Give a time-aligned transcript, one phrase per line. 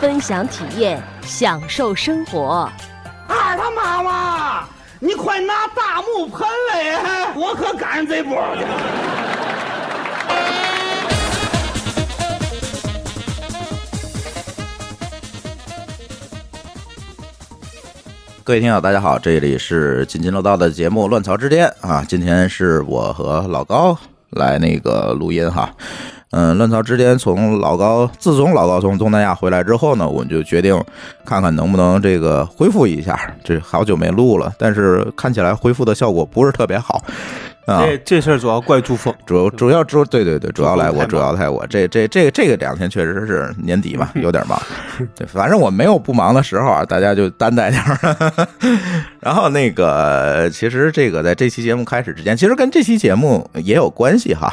[0.00, 2.66] 分享体验，享受生活。
[3.28, 4.66] 二他妈妈，
[4.98, 8.64] 你快拿大木盆来，我可赶上这波去。
[18.42, 23.94] 各位听友，大家好，这里是津津乐道的节目《乱曹之巅》啊，今天是我和老高
[24.30, 25.70] 来那个录音哈。
[26.32, 30.80] 嗯，乱曹之间从老高，自从老高从东南亚回来之后呢，我们就决定
[31.24, 33.18] 看看能不能这个恢复一下。
[33.42, 37.02] 这好久没录了，但是看起来恢复的效果不是特别好
[37.70, 37.86] 啊。
[37.86, 41.66] 这这事儿主要怪朱峰，主主要主对对对，主要来我，主要赖我。
[41.68, 44.60] 这这这这个两天确实是年底嘛， 有点忙。
[45.14, 48.48] 对，反正我没有不忙的时候啊，大家就担待点儿。
[49.20, 54.52] 然后那个，其实这个在这期节目开始之前，其实跟这期节目也有关系哈。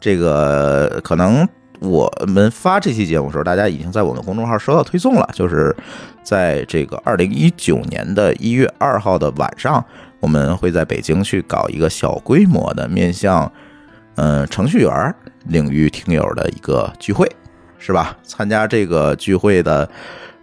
[0.00, 1.48] 这个可能
[1.80, 5.74] 我们发这期节目的时候，大家已经在我们公众号收到推送了，就是
[6.22, 9.84] 在这个二零一九年的一月二号的晚上，
[10.20, 13.50] 我们会在北京去搞一个小规模的面向
[14.16, 15.14] 呃程序员
[15.46, 17.30] 领域听友的一个聚会，
[17.78, 18.16] 是吧？
[18.22, 19.88] 参加这个聚会的，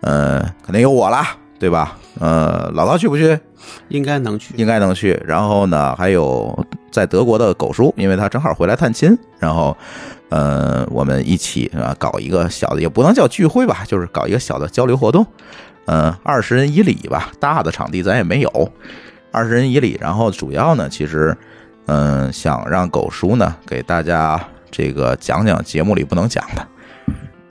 [0.01, 1.97] 呃，肯定有我啦，对吧？
[2.19, 3.37] 呃，老高去不去？
[3.89, 4.53] 应该能去。
[4.57, 5.19] 应该能去。
[5.25, 9.75] 然后呢，还有在德国的狗叔，因为他正好回来探亲，然后
[10.29, 15.25] 呃，我们一起啊搞一个小的，也不能叫聚会吧，就是搞一个小的交流活动。
[15.87, 18.71] 嗯、呃，二十人以里吧，大的场地咱也没有，
[19.35, 19.97] 二十人以里。
[19.99, 21.35] 然后主要呢，其实
[21.87, 24.41] 嗯、呃想让狗叔呢给大家
[24.71, 26.67] 这个讲讲节目里不能讲的。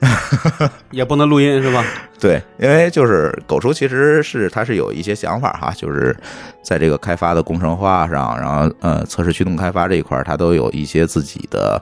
[0.91, 1.83] 也不能录音是吧？
[2.19, 6.15] 对，因为就是狗叔其实是他是有一些想法哈，就是
[6.63, 11.81] 在这个开发的工程化上，然后呃测试驱动开发这一块儿，他都有一些自己的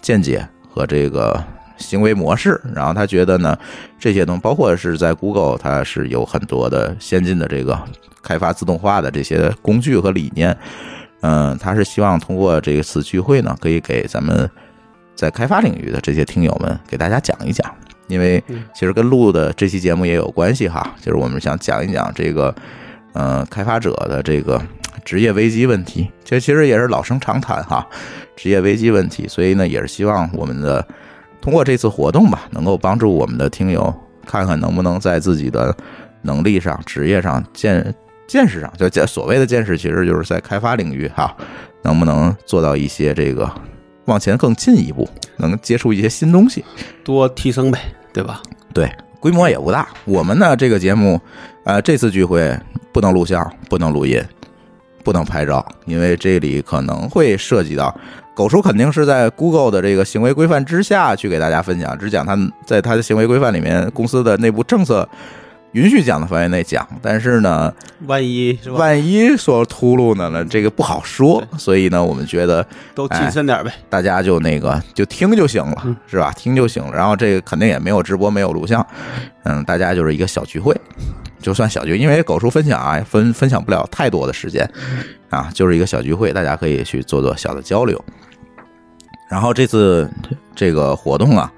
[0.00, 1.42] 见解和这个
[1.76, 2.60] 行为模式。
[2.74, 3.58] 然后他觉得呢，
[3.98, 7.78] 这些东西包括是在 Google，它是有很多的先进的这个
[8.22, 10.56] 开发自动化的这些工具和理念。
[11.20, 14.48] 嗯，他是希望通过这次聚会呢，可以给咱们
[15.14, 17.74] 在开发领域的这些听友们给大家讲一讲。
[18.08, 18.42] 因为
[18.74, 22.54] 其实跟录的这期节目也有关系哈，就是我们想讲一讲这个，
[23.14, 24.60] 呃，开发者的这个
[25.06, 27.86] 职业危机问题，这其实也是老生常谈哈，
[28.36, 30.86] 职业危机问题，所以呢，也是希望我们的
[31.44, 33.94] 通过这次活动吧，能够帮助我们的听友
[34.26, 35.76] 看看能不能在自己的
[36.22, 37.94] 能力上、职业上、见
[38.26, 41.36] 见识上，就见所谓的见识，其实就是在开发领域哈，
[41.82, 43.46] 能不能做到一些这个
[44.06, 45.06] 往前更进一步，
[45.36, 46.64] 能接触一些新东西。
[47.04, 47.78] 多提升呗，
[48.10, 48.40] 对吧？
[48.72, 48.90] 对，
[49.20, 49.86] 规模也不大。
[50.06, 51.20] 我们呢，这个节目，
[51.64, 52.58] 呃，这次聚会
[52.90, 54.18] 不能录像，不能录音，
[55.04, 57.94] 不能拍照，因为这里可能会涉及到
[58.34, 62.36] 狗叔肯定是在 Google 的这个行为规范之下去给大家分享，只讲他
[62.66, 65.08] 在他的行为规范里面公司的内部政策
[65.72, 67.72] 允许讲的范围内讲，但是呢，
[68.06, 68.76] 万一是吧？
[68.76, 72.64] 万一说秃噜呢，那这个不好说，所以呢，我们觉得
[72.94, 73.72] 都谨慎点呗。
[73.88, 76.32] 大家就那个就听就行了，是吧？
[76.36, 76.92] 听就行了。
[76.92, 78.84] 然后这个肯定也没有直播，没有录像，
[79.44, 80.76] 嗯，大家就是一个小聚会，
[81.40, 84.68] 就算小聚，因为狗叔分享啊，分分享不了太多的时间
[85.34, 88.02] 啊，就是一个小聚会，大家可以去做做小的交流。
[89.28, 90.08] 然后这次
[90.54, 91.52] 这个活动啊，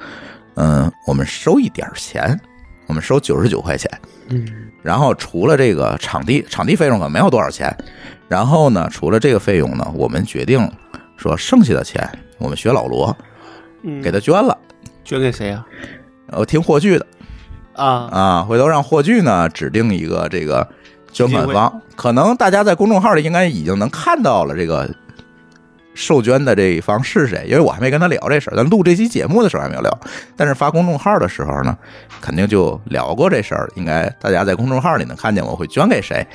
[0.54, 2.40] 嗯，我们收一点儿钱，
[2.86, 3.90] 我们收九十九块钱，
[4.28, 4.46] 嗯，
[4.82, 7.76] 然后除了这个场地场地费用可没有多少钱，
[8.28, 10.70] 然后呢，除了这个费用呢，我们决定
[11.16, 12.08] 说剩下的钱
[12.38, 13.14] 我们学老罗
[13.82, 14.56] 嗯给他捐了，
[15.04, 15.66] 捐给谁啊？
[16.28, 17.06] 我听霍炬的
[17.74, 20.66] 啊，啊，回头让霍炬呢指定一个这个
[21.16, 24.86] 捐款方，可能大家在公众号里应该已经能看到了这个
[25.94, 29.98] 受捐的这一方是谁，因为我还没跟他聊这事儿，咱录这期节目的时候还没有聊，
[30.36, 31.74] 但是发公众号的时候呢，
[32.20, 36.26] 肯定就聊过这事儿，应该大家在公众号里能看见我会捐给谁。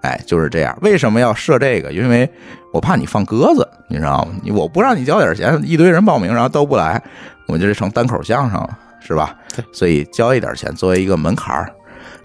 [0.00, 0.76] 哎，就是这样。
[0.80, 1.92] 为什么要设这个？
[1.92, 2.28] 因为
[2.72, 4.32] 我怕你放鸽子，你知道吗？
[4.42, 7.00] 你我不让你交点钱，一堆人报名，然后都不来，
[7.46, 9.36] 我就成单口相声了，是吧？
[9.54, 11.70] 对，所以交一点钱作为一个门槛儿。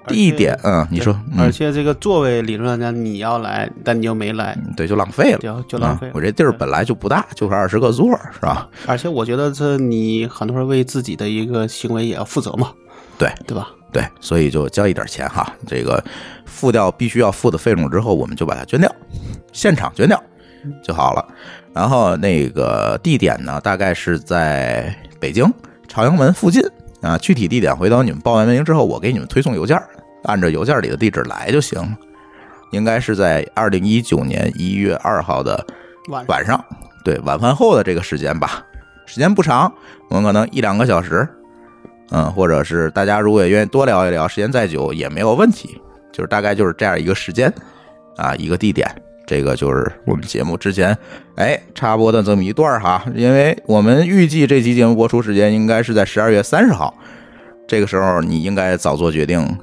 [0.08, 8.68] 而且第一点，嗯，你说，嗯，而且这个座位理论上讲你要来，但你又没来，对，就浪费了，就就浪费我这地儿本来就不大，就是二十个座儿，是吧？
[8.86, 12.72] 而且我觉得这你很多人为自己的一个行为也要负责嘛，
[13.18, 13.70] 对对吧？
[13.92, 16.04] 对，所以就交一点钱哈，这个
[16.46, 18.94] 付掉必须要付的费用之后，我们就把它捐掉，
[19.54, 20.22] 现场捐掉
[20.84, 21.26] 就好了。
[21.74, 25.46] 然后那个地点呢，大概是在北京
[25.88, 26.62] 朝阳门附近
[27.02, 29.82] 啊，具体地点回头你们报完名之后，我给你们推送邮件，
[30.28, 31.98] 按照邮件里的地址来就行了。
[32.72, 35.66] 应该是在二零一九年一月二号的
[36.10, 36.62] 晚晚上，
[37.02, 38.62] 对晚饭后的这个时间吧，
[39.06, 39.72] 时间不长，
[40.10, 41.26] 我们可能一两个小时，
[42.12, 45.82] 嗯，或者是大家如果也愿意多聊一聊，时间再久也没有问题，
[46.12, 47.50] 就是大概就是这样一个时间
[48.18, 48.86] 啊，一个地点，
[49.26, 50.98] 这个就是我们节目之前
[51.36, 56.94] 哎插播的这么一段哈，因为我们预计这期节目播出时间应该是在十二月三十号，
[57.66, 59.58] 这个时候你应该早做决定。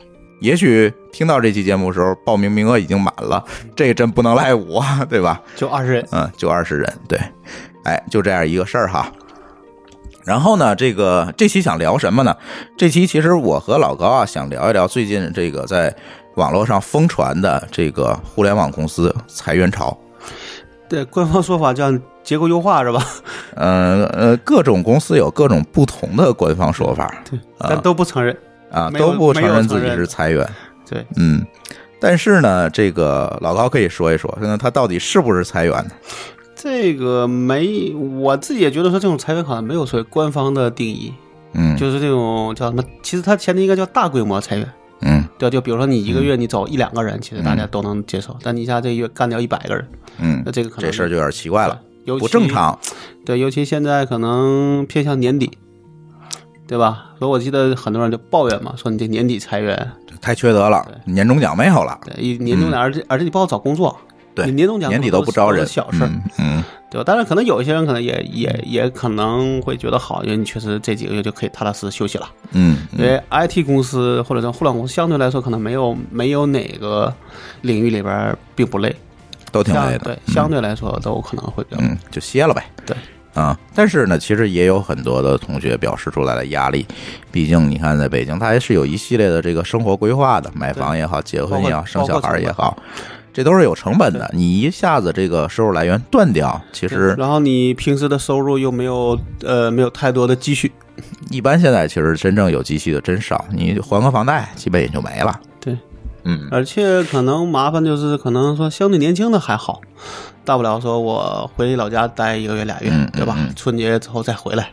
[0.44, 3.42] 也许听到这期节目的时候，报名名额已经满了，
[3.74, 5.40] 这真不能赖我， 对吧？
[5.56, 7.18] 就二十人，嗯，就二十人，对，
[7.84, 9.10] 哎，就这样一个事儿哈。
[10.22, 12.36] 然后呢，这个这期想聊什么呢？
[12.76, 15.94] 这期其实我和老高啊想聊一聊最近这个在
[16.34, 19.96] 网络上疯传的这个互联网公司裁员潮。
[20.90, 21.90] 对，官方说法叫
[22.22, 23.02] 结构优化是吧？
[23.56, 28.36] 呃呃，各种公司有各种不同的官方说法对，但都不承认。
[28.74, 30.46] 啊，都不承认自己是裁员。
[30.90, 31.46] 对，嗯，
[32.00, 35.90] 但是呢，这个老高可以说一说，那他到底是不是裁员呢？
[36.56, 41.12] 这个没，我自己也觉得说这种裁员好像没有所谓官方的定义，
[41.52, 42.82] 嗯，就是这种叫什么？
[43.02, 44.68] 其实它前提应该叫大规模裁员。
[45.06, 49.86] 嗯对，就比如说你一个月你走一两个人，其实大家都能接受，但你一下这月干掉一百个人，
[50.18, 51.78] 嗯那，这个可能这事儿就有点奇怪了，
[52.18, 52.48] 不正。
[52.48, 52.78] 常。
[53.26, 55.50] 对，尤其现在可能偏向年底，
[56.66, 57.10] 对吧？
[57.18, 59.90] 所以我记得很多人就抱怨嘛，说你这年底裁员，
[60.20, 66.02] 太缺德了，年终奖没有了，对，一年终奖，而且而且你不好找工作，嗯对你年终奖年底都不招人，小事。
[66.02, 66.64] 儿，嗯嗯。
[66.90, 67.04] 对吧？
[67.04, 72.28] 当然，可能有一些人可能也也也可能会觉得好，因为你确实这几个月就可以踏踏实实休息了。
[72.52, 77.12] 嗯因为 IT 公司或者说互联网公司相对来说可能没有没有哪个
[77.62, 78.94] 领域里边儿并不累，
[79.50, 82.64] 都挺累的，对相对来说都可能会比较嗯，就歇了呗。
[82.86, 82.96] 对。
[83.34, 86.86] 啊，但是呢，其实也有很多的同学表示出来了压力，
[87.32, 92.76] 毕竟你看，在北京，他还是有一系列的这个生活规划的，买房也好，结婚也好，生小孩也好，
[93.32, 94.30] 这都是有成本的。
[94.32, 100.70] 你一下子这个收入来源断掉，其实然后你平时的收入又没有呃没有太多的积蓄，
[101.28, 105.40] 一般现在其实真正有积蓄的真少，你还个房贷，基本也就没了。
[105.58, 105.76] 对，
[106.22, 106.46] 嗯。
[106.52, 109.80] 而且可能麻烦就是可能说相对年轻的还好，
[110.44, 113.36] 大不了说我回老家待一个月俩月，嗯对吧？
[113.56, 114.68] 春节之后再回来。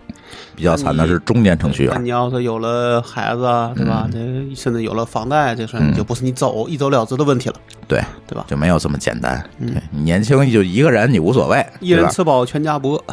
[0.56, 4.08] 比较惨的是中年程序员，你要是有了孩子啊，对吧？
[4.14, 7.56] 嗯这甚至有了房贷，这事儿就不是你走一走了之的问题了，
[7.88, 8.46] 对，对吧？
[8.48, 9.44] 就没有这么简单。
[9.60, 12.08] 嗯对你年轻就一个人，你无所谓，一人？
[12.10, 13.04] 吃饱全家不饿，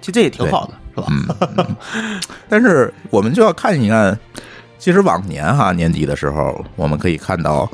[0.00, 1.46] 其实这也挺好的，是吧？
[1.56, 1.76] 嗯
[2.48, 4.18] 但是我们就要看一看，
[4.78, 7.68] 其实往年哈年底的时候，我们可以看到，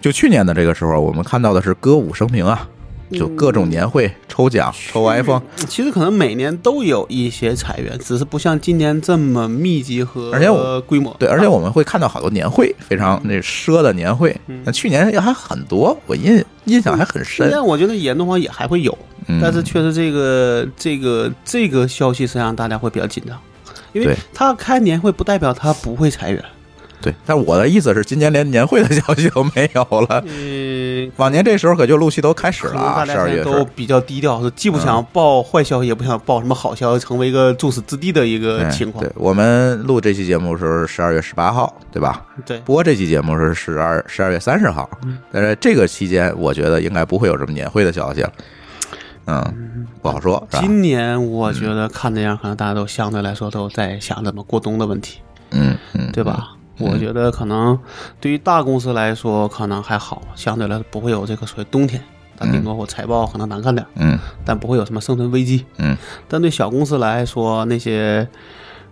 [0.00, 2.66] 就去年的这个时候，我们看到的是歌舞升平啊，
[3.12, 11.14] 就各种年会抽奖、抽 iPhone，其实可能每年都有一些裁员，只是不像今年这么密集和而且我规模。
[11.18, 14.36] 对，而且我们会看到好多年会，非常那奢的年会。
[14.64, 17.48] 那去年也还很多，我印印象还很今深。
[17.48, 18.96] 年我觉得严的话也还会有，
[19.28, 23.38] 嗯但是确实这个这个这个消息是让大家会比较紧张，
[23.92, 26.44] 因为他开年会不代表他不会裁员。
[27.00, 30.22] 对，但我的意思是，今年连年会的 消息都没有了。
[30.26, 42.24] 嗯，往年这时候可就陆续都开始了啊，十二月都比较低调，是既不想报坏消息，也不想报什么好消息，成为一个众矢之地的一个嗯情况对。，我们录这期节目的时候是十二月十八号，对吧？
[42.44, 48.32] 对，播这期节目是十二十二月三十号，嗯但是这个期间，我觉得应该不会有什么年会的消息了。
[49.26, 56.55] 嗯，不好说，今年我觉得看这样，可能大家都相对来说都在想怎么过冬的问题，嗯嗯，对吧？
[56.78, 57.78] 我觉得可能
[58.20, 62.02] 对于大公司来说可能还好，相对来说不会有这个所谓冬天，
[62.38, 65.64] 但顶多我财报可能难看点，嗯但不会有什么生存危机。
[65.78, 65.96] 嗯
[66.28, 68.28] 但对小公司来说，那些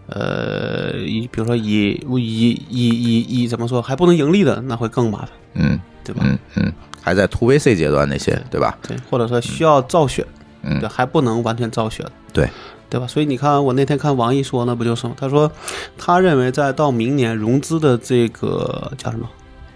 [0.06, 6.22] 呃，以比如说以以以以以怎么说还不能盈利的，那会更麻烦，嗯对吧？
[6.26, 8.76] 嗯嗯，还在 to VC 阶段那些，对吧？
[8.86, 10.26] 对，或者说需要造血，
[10.62, 12.04] 嗯对，还不能完全造血。
[12.32, 12.48] 对，
[12.94, 13.08] 对吧？
[13.08, 15.14] 所以你看，我那天看王毅说那，不就是吗？
[15.18, 15.50] 他说，
[15.98, 19.28] 他认为在到明年融资的这个叫什么，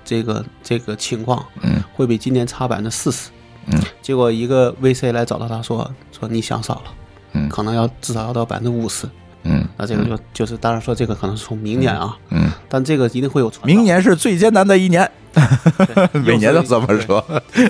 [0.04, 3.30] 这个这个情况，嗯，会比今年差百分之四十。
[3.66, 6.82] 嗯，结果一个 VC 来找到他说，说你想少了，
[7.32, 9.08] 嗯可能要至少要到百分之五十。
[9.42, 13.66] 嗯那这个就就是，当然说这个可能是从明年啊，嗯，但这个一定会有传。
[13.66, 16.86] 明年是最艰难的一年，对 每年都这么。
[17.00, 17.24] 说。
[17.52, 17.68] 对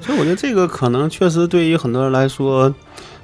[0.00, 2.72] 所以我觉得这个可能确实对于很多人来说，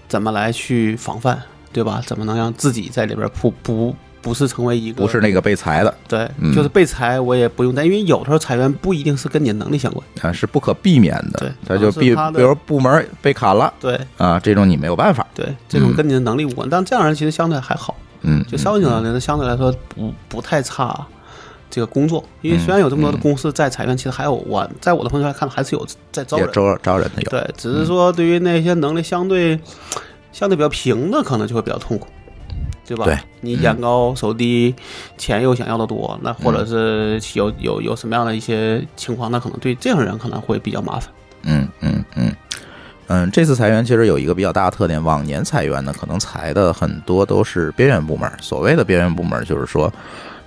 [0.07, 1.43] 怎么来去防范，
[1.75, 2.01] 对吧？
[2.07, 10.07] 怎么能让自己在里边不不不是成为一个不是那个被裁的对，嗯就是被裁我也不用担，因为有的时候裁员不一定是跟你的能力相关。
[10.23, 11.41] 啊，是不可避免的。
[11.41, 15.27] 对他就比可能是他的比如部门被砍了对啊，这种你没有办法。
[15.35, 21.07] 对，这种跟你的能力无关，但这样人其实相对还好，嗯，就稍微领导人相对来说不不太差
[21.69, 26.49] 这个工作，因为虽然有这么多的公司在裁员，其实还有我在我的朋友圈看还是有在招人。
[26.53, 27.31] 招招人的有。
[27.31, 29.59] 对，只是说对于那些能力相对
[30.35, 32.09] 相对比较平的，可能就会比较痛苦，
[32.85, 33.05] 对吧？
[33.05, 34.75] 对，你眼高手低，
[35.17, 41.09] 钱又想要的多，那或者是有有有什么样的一些情况，那可能对这样的人可能会比较麻烦。
[41.45, 42.33] 嗯嗯嗯
[43.07, 48.29] 嗯，这次裁员其实有一个比较大的特点，往年裁员呢，可能裁的很多都是边缘部门。
[48.41, 49.93] 所谓的边缘部门，就是说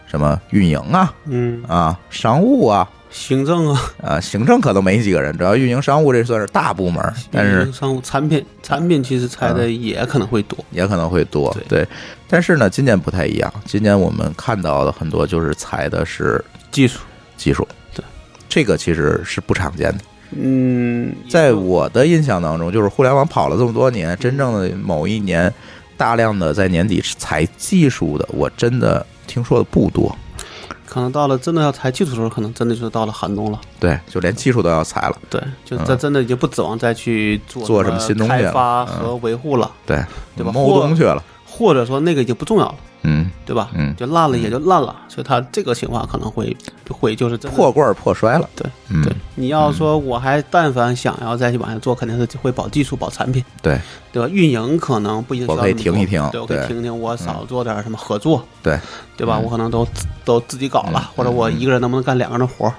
[0.06, 2.90] 什么运营啊嗯，啊、商务啊。
[3.10, 10.58] 行政啊，啊，行政可能没几个人，主要运营商务这算是大部门，但是运营商务产品产品其实裁的也可能会多。
[10.72, 11.52] 也可能会多。
[11.54, 11.88] 对对，
[12.28, 17.00] 但是呢，今年不太一样，今年我们看到的很多就是裁的是技术，
[17.38, 18.04] 技术，对，
[18.50, 20.00] 这个其实是不常见的。
[20.32, 25.52] 嗯，在我的印象当中，就是互联网跑了这么多年，真正的某一年
[25.96, 30.16] 大量的在年底裁技术的，我真的听说的不多。
[30.98, 33.62] 可能到了真的要裁技术的时候，可能真的就是到了寒冬了。
[33.80, 35.16] 对，就连技术都要裁了。
[35.30, 40.04] 对，就这真的已经不指望再去做做什么新东西了开发嗯和维护了，对，
[40.36, 41.24] 对吧摸东去了。
[41.46, 42.76] 或者说那个已经不重要了，
[43.10, 43.70] 嗯，对吧？
[43.74, 46.56] 嗯就烂了也就烂了，所以它这个情况可能会
[46.90, 48.50] 会就是破罐破摔了。
[48.56, 49.14] 对嗯，对。
[49.36, 53.80] 你要说我还但凡想要再去往下做，肯定是会保技术、保产品，对
[54.12, 54.28] 对吧？
[54.28, 58.78] 运营可能不一定我可以停一停对我可以对嗯停停，我少做点什么合作，对
[59.16, 59.38] 对吧？
[59.40, 59.88] 嗯我可能都
[60.26, 62.74] 都自己搞了嗯，或者我一个人能不能干两个人的活儿？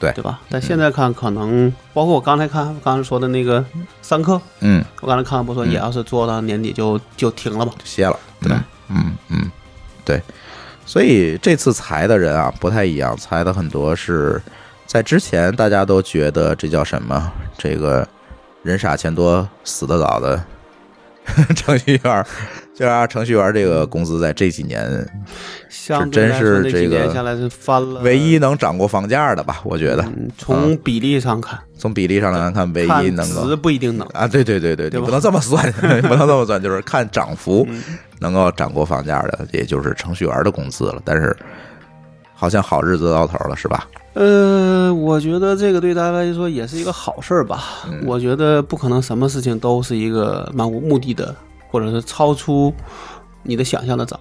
[0.00, 0.40] 对对吧？
[0.50, 3.64] 但现在看，可能包括我刚才看，刚才说的那个
[4.02, 7.72] 三科，嗯，我刚才看不说，也要是做到年底就就停了吧？
[7.84, 8.18] 歇了。
[8.40, 9.50] 对嗯嗯嗯，
[10.04, 10.20] 对。
[10.86, 14.40] 所以这次裁的人啊不太一样，裁的很多是
[14.86, 17.32] 在之前大家都觉得这叫什么？
[17.56, 18.06] 这个
[18.62, 20.44] 人傻钱多死得早的
[21.56, 22.26] 程序员，
[22.74, 24.84] 就让程序员这个工资在这几年
[25.68, 29.60] 相对来说真是这个年下来是翻了，唯一能涨过房价的吧？
[29.64, 34.04] 我觉得嗯，从比例上看，从比例上来看，唯一能够值不一定能。
[34.08, 35.70] 啊，对对对对，对你不能这么算，
[36.02, 37.80] 不能这么算，就是看涨幅嗯
[38.18, 41.00] 能够涨过房价的，也就是程序员的工资了。
[41.04, 41.36] 但是
[42.34, 43.86] 好像好日子到头了，是吧？
[44.14, 47.84] 呃，我觉得这个对大家来说也是一个好事儿吧。
[47.88, 51.34] 嗯我觉得不可能什么事情都是一个漫无目的的，
[51.74, 52.72] 或者是超出
[53.42, 54.18] 你的想象的涨。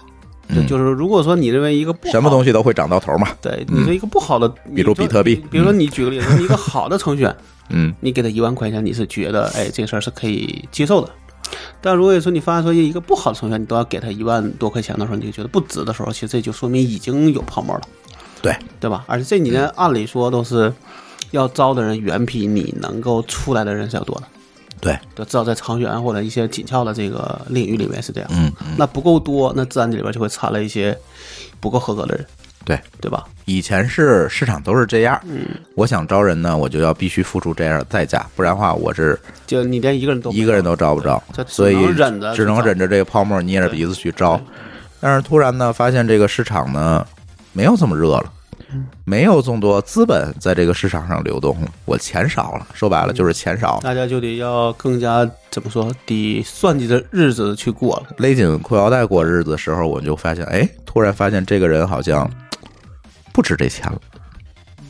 [0.67, 3.27] 就是如果说你认为一个不好什么东西都会涨到头嘛。
[3.41, 7.36] 对，嗯你说一个不好的，比如比特币比如说你举个例子，你一个好的程序员，
[7.69, 11.10] 嗯你给他一万块钱，你是觉得哎这事儿是可以接受的。
[11.79, 17.81] 但如果说你发现说一个不好的程序员，你都要给他一万多块钱的时候，你就觉得不值的时候，其实这就说明已经有泡沫了，
[18.41, 19.05] 对对吧？
[19.07, 20.74] 而且这几年按理说都是
[21.31, 24.24] 要招的人远比你能够出来的人是要多的，
[24.83, 28.29] 对，就至少在程序员或者一些紧俏的这个领域里面是这样。
[28.33, 30.97] 嗯嗯，那不够多，那自然这里边就会掺了一些
[31.61, 32.25] 不够合格的人，
[32.65, 33.23] 对，对吧？
[33.45, 41.23] 以前是市场都是这样，嗯，我想招人呢，我就要必须付出这样的代价，不然的话我是就你连一个人都一个人都招不着。
[41.47, 44.37] 所以能忍着只能忍着这个泡沫捏着鼻子去招。
[44.99, 47.05] 但是突然呢，发现这个市场呢
[47.53, 48.31] 没有这么热了，嗯
[49.06, 58.15] 没有这么多资本在这个市场上流动了，我钱少了，说白了就是钱少了，大家就得要更加怎么说，得算计着日子去过了。
[58.18, 62.30] 勒紧裤腰带过日子的时候，我就发现，哎，突然发现这个人好像
[63.32, 64.00] 不值这钱了。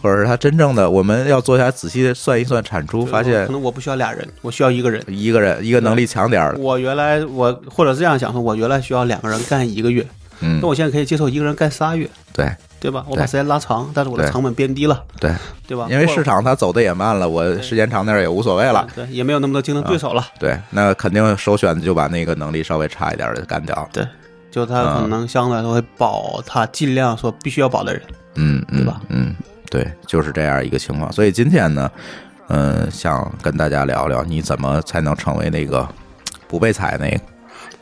[0.02, 5.02] 或者是他真正的，我们要坐下来仔细地算一算产出，发现可能我不需要俩人，我需要一个人。
[5.08, 10.06] 一个人一个能力强点儿，我原来我或者这样想说，我原来需要两个人干一个月，
[10.42, 13.06] 嗯那，我现在可以接受一个人干仨月，对对吧？
[13.08, 15.34] 我把时间拉长，但是我的成本变低了，对，
[15.66, 15.88] 对吧？
[15.90, 18.86] 因为市场它走的也慢了，我时间长点儿也无所谓了。
[18.94, 20.28] 对，也没有那么多竞争对手了。
[20.38, 23.88] 对，那肯定首选就把那个能力稍微差一点儿的干掉。
[23.94, 24.06] 对，
[24.52, 28.02] 就他可能相对来说会保他尽量说必须要保的人。
[28.36, 29.02] 嗯，嗯对吧？
[29.08, 29.34] 嗯，
[29.72, 31.10] 对，就是这样一个情况。
[31.10, 31.90] 所以今天呢，
[32.50, 35.88] 嗯，想跟大家聊聊，你怎么才能成为那个
[36.50, 37.20] 不被踩那个，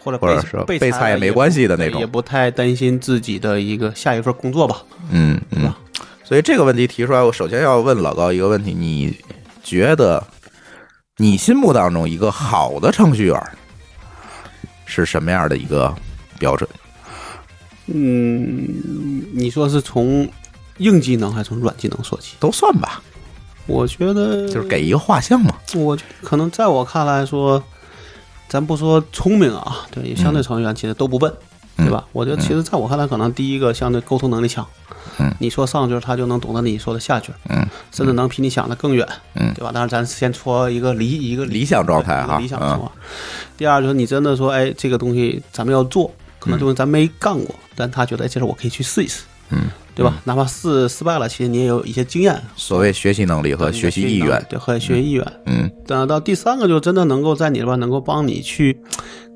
[0.03, 4.81] 或者或者是被被裁也没关系的那种也不太担心自己的一个下一份工作吧。
[5.11, 5.71] 嗯嗯。
[6.23, 9.15] 所以这个问题提出来，我首先要问老高一个问题：你
[9.63, 10.25] 觉得
[11.17, 13.39] 你心目当中一个好的程序员
[14.85, 15.93] 是什么样的一个
[16.39, 16.69] 标准？
[17.87, 18.65] 嗯，
[19.33, 20.27] 你说是从
[20.77, 22.37] 硬技能还是从软技能说起？
[22.39, 23.03] 都算吧，
[23.67, 25.55] 我觉得就是给一个画像嘛。
[25.75, 27.61] 我觉可能在我看来说，
[28.51, 31.33] 咱不说聪明啊，对，相对程序员其实都不笨，
[31.77, 32.03] 对吧？
[32.11, 34.67] 我觉得其实在我看来，可能第一个相对沟通能力强，
[35.19, 39.53] 嗯，你说上句儿他就能懂得你说的下句儿，嗯，甚至能比你想的更远，嗯。
[39.53, 39.71] 对吧？
[39.73, 42.91] 但是，咱先说一个理一个理想状态哈理想情况。
[43.55, 50.21] 第二就是你真的说，哎，这个东西咱们要做，可能就是咱没干过，但他觉得哎这事我可以去试一试，嗯，对吧？
[50.23, 52.41] 哪怕是失败了，其实你也有一些经验。
[52.55, 55.33] 所谓学习能力和学习意愿，对，和学习意愿。
[55.45, 55.69] 嗯。
[55.85, 58.79] 等到第三个，就真的能够在你这边能够帮你去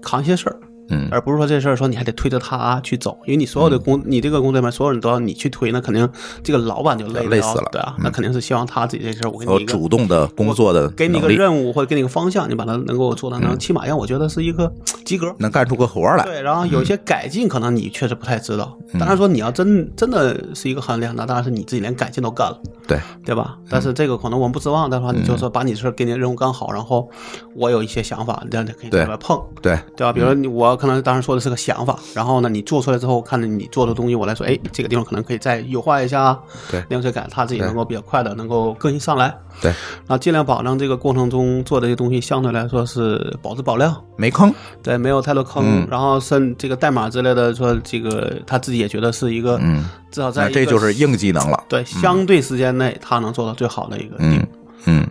[0.01, 0.57] 扛一些事儿，
[0.89, 1.07] 嗯。
[1.11, 6.07] 而不是说这事儿说你还得推着他去走，因为你所有的工，你这个工作里面所有人都要你去推，那肯定
[6.43, 7.69] 这个老板就累累死了。
[7.71, 8.03] 对啊，嗯。
[8.03, 13.59] 那肯定是希望他自己这事儿我给你主动的工作的给你一个，任务或者给你一个方向，你把它能够做到能嗯。
[13.59, 14.71] 起码让我觉得是一个
[15.03, 15.33] 及格。
[15.39, 16.23] 能干出个活儿来。
[16.23, 18.77] 对，然后有一些改进，可能你确实不太知道。
[18.93, 18.99] 嗯。
[18.99, 23.57] 当然说你要真真的是一个衡量，那当然是你自己连改进都干了，对，对吧？
[23.69, 27.09] 但是这个可能我们不指望的话，你嗯就说把你的事儿给你任务干好，然后
[27.55, 29.01] 我有一些想法，这样就可以对。
[29.01, 30.13] 在外碰，对，对吧？
[30.13, 36.37] 比如说你我可能当时说的是个想法，然后呢你做出来之后，看着你做的东西，我来说，哎，这个地方可能可以再优化一下，
[36.69, 36.83] 对。
[36.89, 39.73] 另外改，他自己能够比较快的能够更新上来，对，
[40.05, 44.53] 那尽量保证这个过程中做的这些东西相对来说是保质保量，没坑，
[44.83, 45.87] 对，没有太多坑，嗯。
[45.89, 51.63] 然后甚这个代码之类的，说这个他自己也觉得是一个，嗯，至少在一个那这就是硬技能了。
[51.69, 54.47] 对相对时间内他能做到最好的一个地嗯步，嗯，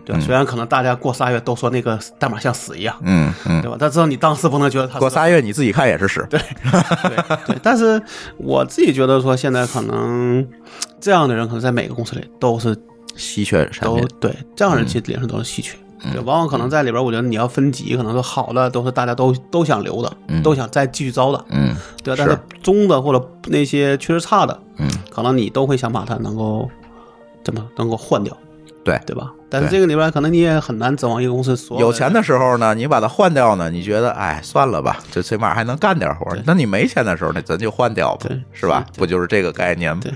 [0.05, 0.21] 对吧？
[0.21, 3.75] 虽然可能大家过仨月都说那个代码像屎一样，嗯嗯，对吧？
[3.79, 6.25] 但至少你当时不能觉得它过仨月你自己看也是屎。
[6.29, 8.01] 对对对，但是
[8.37, 10.47] 我自己觉得说，现在可能
[10.99, 12.77] 这样的人可能在每个公司里都是
[13.15, 15.75] 稀缺产都品，对这样的人其实脸上都是稀缺。
[16.13, 22.23] 对，往往可能在里边，我觉得你要分级，可能说好的都是大家都都想留的，嗯都想再继续招的，嗯对吧？
[22.23, 26.69] 但是是中的或者那些确实差的，嗯，可能你都会想把它能够
[27.43, 28.37] 怎么能够换掉，
[28.83, 29.01] 对。
[29.07, 29.31] 对吧？
[29.59, 36.35] 但是这个里边可能你也很难指望一个公司所有钱的时候呢，你把它换掉呢，你觉得哎算了吧，就最起码还能干点活。
[36.45, 38.85] 那你没钱的时候，那咱就换掉吧对，是吧？
[38.97, 40.01] 不就是这个概念吗？
[40.03, 40.13] 对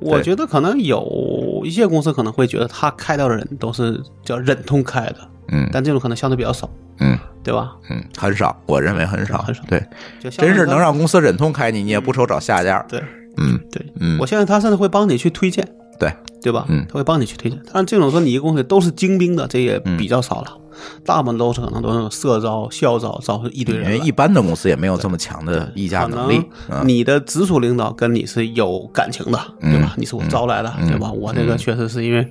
[0.00, 5.16] 我觉得可能有一些公司可能会觉得他开掉的人都是叫忍痛开的，
[5.48, 6.68] 嗯但这种可能相对比较少，
[6.98, 7.72] 嗯对吧？
[7.90, 9.84] 嗯，很少，我认为很少，很少对，
[10.20, 12.84] 就真是能让公司忍痛开你，你也不愁找下家。
[12.88, 13.02] 对
[13.36, 15.66] 嗯对，嗯我，相信他甚至会帮你去推荐，
[16.02, 16.12] 对，
[16.42, 16.66] 对吧？
[16.68, 17.60] 嗯他会帮你去推荐。
[17.72, 20.56] 但，这种说你一个公司都是精兵的，这也比较少了，
[21.04, 24.00] 大部分都是可能都是社招、校招，招一堆人因。
[24.00, 26.42] 为一般的公司也没有这么强的议价能力。
[26.84, 29.94] 你的直属领导跟你是有感情的，对吧？
[29.96, 31.10] 你是我招来的，嗯对吧？
[31.10, 32.26] 我这个确实是因为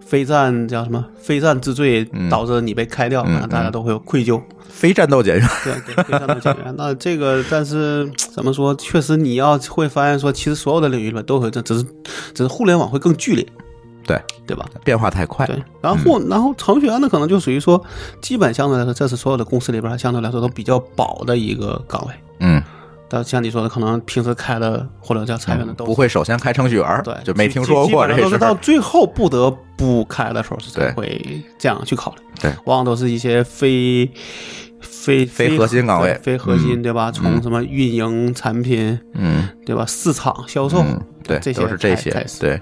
[0.00, 4.40] 非战叫什么非战之罪导致你被开掉，可能大家都会有愧疚。
[4.68, 6.74] 非战斗减员，对对，非战斗减员。
[6.76, 8.74] 那这个，但是怎么说？
[8.74, 11.84] 确实你要会发现说，其实所有的领域里面都会这，只是
[12.34, 13.46] 只是互联网会更剧烈，
[14.06, 14.64] 对，对吧？
[14.84, 15.46] 变化太快。
[15.46, 17.82] 对，然后然后程序员呢，可能就属于说，
[18.20, 22.14] 基本相对来说，这是所有的公司里边相对来说都比较保的一个岗位。
[22.40, 22.62] 嗯，
[23.08, 28.54] 但像你说的，可能平时开的或者叫裁员的都是不会首先开程序员，对，就没听说过基本上都是到。
[28.54, 32.22] 最后不得不开的时候，是才对会这样去考虑。
[32.40, 34.10] 对往往都是一些非
[35.04, 37.10] 非非核心岗位对非核心嗯对吧？
[37.12, 39.84] 从什么运营产品嗯对吧？
[39.86, 42.60] 市场销售嗯，对，这些都是这些对，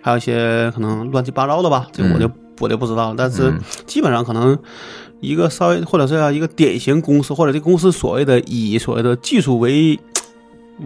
[0.00, 3.14] 还有一些可能乱七八糟的吧，这个我就我就不知道了。
[3.16, 4.58] 但是嗯基本上可能
[5.20, 9.98] 一个稍微或者是要一个典型公司，或者这公司所谓的以所谓的技术为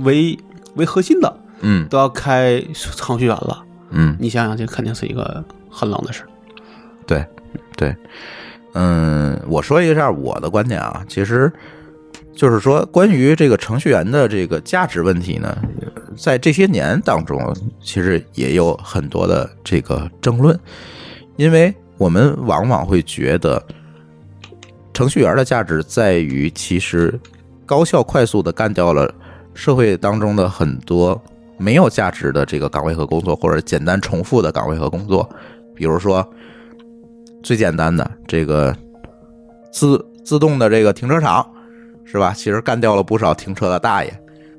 [0.03, 0.38] 为
[0.75, 3.62] 为核心的，嗯都要开程序员了。
[3.90, 6.29] 嗯，你想想，这肯定是一个很冷的事儿。
[7.07, 7.25] 对
[7.77, 7.95] 对，
[8.74, 11.50] 嗯，我说一下我的观点啊，其实
[12.35, 15.57] 就是说，关于这个程序员的这个价值问题呢，
[16.16, 20.59] 在这些年当中，其实也有很多的这个争论，
[21.37, 23.62] 因为我们往往会觉得
[24.92, 27.18] 程序员的价值在于，其实
[27.64, 29.11] 高效快速的干掉了
[29.55, 31.18] 社会当中的很多
[31.57, 35.26] 没有价值的这个岗位和工作，或者简单重复的岗位和工作，
[35.74, 36.26] 比如说
[37.46, 38.74] 最简单的这个
[39.70, 41.48] 自自动的这个停车场，
[42.04, 42.32] 是吧？
[42.37, 44.12] 其实干掉了不少停车的大爷，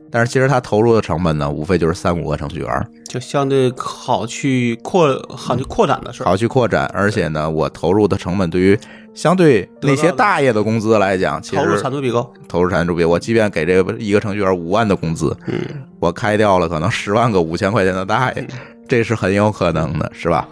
[0.10, 6.26] 但是其实他投入的成本呢，无非就是三五个程序员，就相对好去扩好去扩展的事儿。
[6.26, 8.80] 好去扩展，而且呢，我投入的成本对于
[9.13, 15.60] 相对那些大爷的工资来讲，其实投入产出比高，投入产出比，我即便给这个一个程序员五万的工资，嗯，
[16.00, 18.47] 我开掉了可能十万个五千块钱的大爷，
[18.88, 20.47] 这是很有可能的，是吧？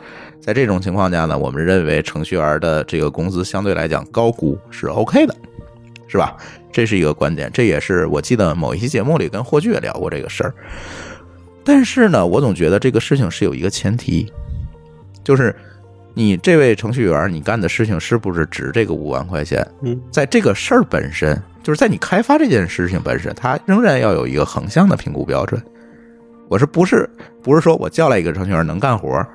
[0.46, 5.36] 在这种情况下呢，我们认为程序员的这个工资相对来讲高估是 OK 的，
[6.08, 6.38] 是吧？
[6.72, 10.54] 这是一个观点，这也是我记得某一期节目里跟霍炬也聊过这个事儿。
[11.64, 14.32] 但是呢，我总觉得这个事情是有一个前提，
[15.24, 15.56] 就是
[16.14, 19.68] 你这位程序员，你干的事情是不是值这个五万块钱？
[19.82, 25.60] 嗯，在这个事儿本身，就是在你开发这件事情本身，它仍然要有一个横向的评估标准。
[26.48, 27.10] 我是不是
[27.42, 29.26] 不是说我叫来一个程序员能干活，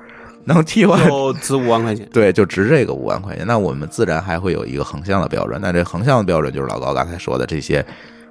[0.45, 1.03] 能替换？
[1.07, 2.07] 就值五万块钱。
[2.11, 3.45] 对，就值这个五万块钱。
[3.45, 5.59] 那我们自然还会有一个横向的标准。
[5.61, 7.85] 那这横向的标准就是老高刚才说的这些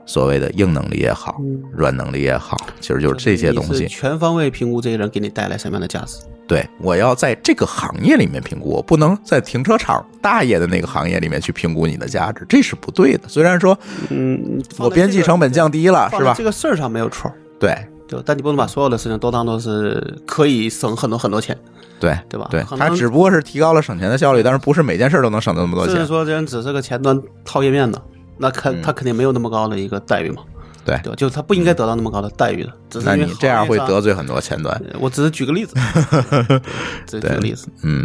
[0.06, 1.40] 所谓的硬能力也好，
[1.72, 3.86] 软能力也好，其实就是这些东西。
[3.86, 6.18] 全方位评估这个人给你带来什么样的价值。
[6.48, 13.28] 对，我要在这个行业里面评估，我不能在停车场大爷的那个行业里面去评估你的价值，这是不对的。
[13.28, 16.42] 虽然说嗯，我边际成本降低了，是吧这？
[16.42, 17.72] 个事儿上没有错，对
[18.10, 21.56] 对吧，但你不能把所有的事情都当做是可以省很多很多钱，
[22.00, 26.06] 对对吧对，它只不过是提高了省钱的效率，但是不是每件事都能省那么多甚至钱。
[26.08, 28.02] 说这人只是个前端套页面的，
[28.38, 30.42] 那肯嗯他肯定没有那么高的一个待遇嘛，
[30.84, 31.14] 对，对？
[31.14, 34.74] 就是他不应该得到那么高的待遇的，只是那你这样会得罪很多前端。
[34.92, 35.74] 呃我只是举个例子，
[37.06, 38.04] 对只是举个例子，嗯，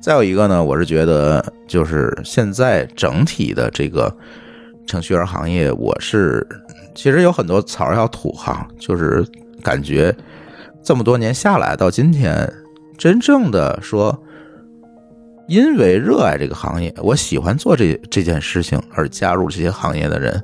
[0.00, 4.14] 再有一个呢，我是觉得就是现在整体的这个
[4.86, 6.46] 程序员行业，我是
[6.94, 9.26] 其实有很多草儿要吐哈，就是
[9.62, 10.14] 感觉
[10.82, 12.52] 这么多年下来到今天，
[12.96, 14.16] 真正的说。
[15.48, 20.42] 因为热爱这个行业，我喜欢做这这件事情而加入这些行业的人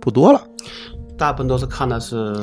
[0.00, 0.42] 不多了。
[1.16, 2.34] 大部分都是看的是，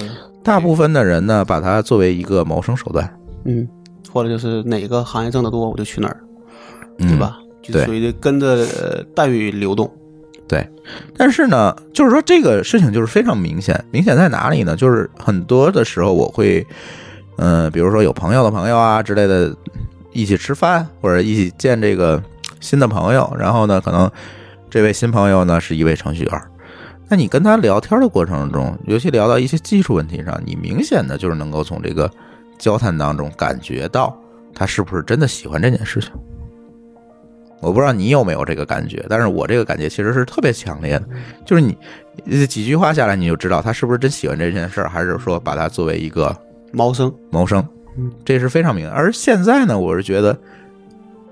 [0.44, 3.68] 大部分的人呢，把它作为一个谋生手段，嗯，
[4.10, 6.24] 或者就是哪个行业挣得多我就去哪儿，
[7.00, 7.18] 嗯、对？
[7.18, 7.40] 吧？
[7.62, 9.92] 就对属于跟着呃待遇流动，
[10.54, 10.70] 对，
[11.18, 14.76] 但是呢，就是说这个事情就是非常明显，明显在哪里呢？
[14.76, 16.64] 就是很多的时候我会，
[17.38, 19.52] 嗯、比如说有朋友的朋友啊之类的，
[20.12, 22.22] 一起吃饭或者一起见这个
[22.60, 24.12] 新的朋友，然后呢，可能
[24.70, 26.42] 这位新朋友呢是一位程序员，
[27.10, 32.08] 那你跟他聊天的过程中，尤其聊到一些技术问题上，你明显的就是能够从这个
[32.60, 34.16] 交谈当中感觉到
[34.54, 36.12] 他是不是真的喜欢这件事情。
[37.64, 41.08] 我不知道你有没有这个感觉，但是我这个感觉其实是特别强烈的，
[41.46, 41.76] 就是你
[42.26, 46.36] 呃几句话下来，你就知道他是不是真喜欢这件事儿，还是说把它作为一个
[46.72, 47.66] 谋生，谋生，
[48.26, 48.94] 这是非常明显。
[48.94, 50.38] 而现在呢，我是觉得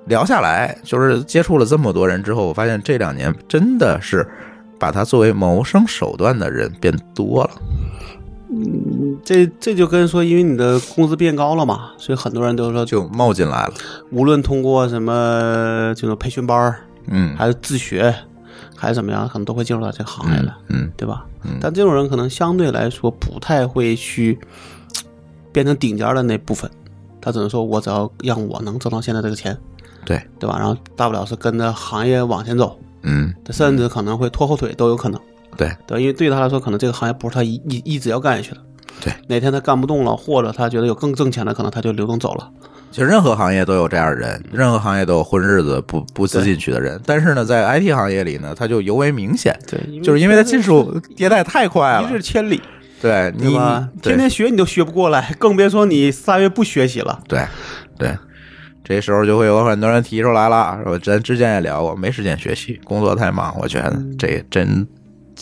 [0.05, 4.27] 聊下来，就是接触了这么多人之后，我发现这两年真的是
[4.79, 7.51] 把它作为谋生手段的人变多了。
[9.23, 13.73] 这这就跟说，因为你的工资变高了嘛，所以很多人都说，就冒进来了，
[14.11, 18.13] 无论通过什么这种培训班儿，嗯，还是自学，
[18.75, 21.25] 还是怎么样，可能都会进入到这个行业了，嗯，对吧？
[21.43, 24.37] 嗯但这种人可能相对来说不太会去
[25.51, 26.69] 变成顶尖儿的那部分，
[27.19, 29.57] 他只能说我只要让我能挣到现在这个钱，
[30.05, 30.57] 对，对吧？
[30.59, 35.19] 然后大不了是跟着行业往前走，嗯，他甚至可能会拖后腿都有可能。
[35.57, 38.61] 对，对，因为对他来说，可能这个行业不是他一一一直要干下去的。
[39.03, 42.49] 对，哪天他干不动了，或者他觉得有更挣钱的，可能他就流动走了。
[42.91, 52.09] 其实任何行业都有这样的人，任何行业都有混日子不不思进取的人，但是呢，在 IT 行业里呢，他就尤为明显，对，就是因为他技术迭代太快了。
[52.09, 52.61] 一日，千里，
[53.01, 53.57] 对你
[54.01, 57.17] 天天学你都学不过来， 更别说你仨月不学习了。
[57.29, 57.39] 对
[57.97, 58.15] 对，
[58.83, 64.85] 这时候就会有很多人提出来了，说咱之前也聊过，没时间学习，工作太忙，我觉得这真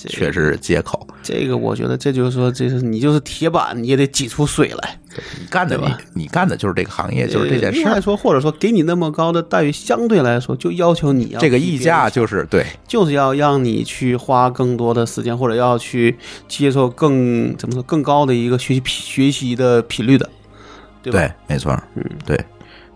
[0.07, 1.05] 确实是借口。
[1.21, 4.99] 这个我觉得这就是说，这是你就是铁板，你也得挤出水来。
[5.39, 16.15] 你干的吧你干的就是这个行业，就是这件事另外说，或者说给你那么高的待遇，相对来说就要求你要这个溢价就是对就是要让你去花更多的时间，或者要去
[16.47, 20.29] 接受更怎么说更高的一个学习频学习的频率的，
[21.01, 21.19] 对吧？
[21.19, 22.39] 对，没错，嗯，对。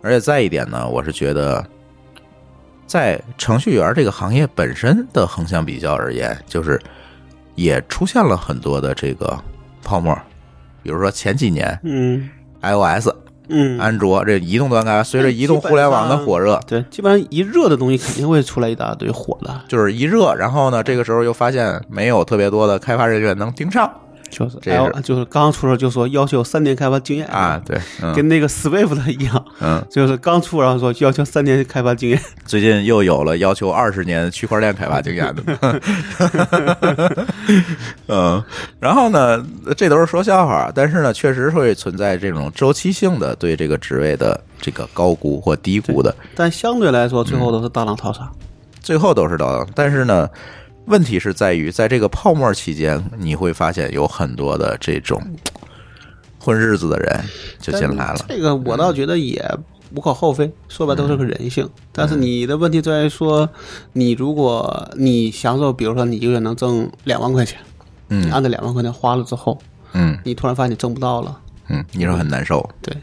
[0.01, 1.65] 而且再一点呢，我是觉得，
[2.93, 6.79] 在程序员这个行业本身的横向比较而言，就是
[7.55, 9.35] 也出现了很多的这个
[9.81, 10.15] 泡沫，
[10.83, 12.29] 比如说前几年嗯。
[12.61, 13.09] iOS、
[13.49, 23.91] 嗯，安卓这移动端开发，随着移动互联网的火热，对，基本上一热的东西肯定会出来一大堆火的，就是一热，然后呢，这个时候又发现没有特别多的开发人员能盯上
[24.33, 24.77] 就是这是。
[24.77, 27.25] L 就是刚出时候就说要求三年开发经验。
[27.27, 28.13] 啊，，对，嗯。
[28.13, 35.81] 跟那个 Swift 一样，嗯， 就是刚出然后说要求三年开发经验， 最近又有了要求二十年区块链开发经验的，
[38.07, 38.43] 嗯，
[38.79, 39.45] 然后呢，
[39.77, 48.29] 这都是说笑话，但是呢，确实会存在这种周期性的对这个职位的这个高估或低估的，但相对来说最后都是大浪淘沙。
[48.81, 50.29] 最后都是大浪，但是呢，
[50.85, 55.21] 问题是在于在这个泡沫期间，你会发现有很多的这种
[56.39, 57.23] 混日子的人
[57.59, 59.43] 就进来了，这个我倒觉得也
[59.95, 61.69] 无可厚非，说白都是个人性。
[61.91, 63.47] 但是你的问题在于说，
[63.93, 67.59] 你如果你享受，比如说你一个月能挣两万块钱，
[68.09, 68.29] 嗯。
[68.31, 69.57] 按照两万块钱花了之后，
[69.93, 70.17] 嗯。
[70.23, 72.95] 你突然发现你挣不到了，嗯，你说很难受，对，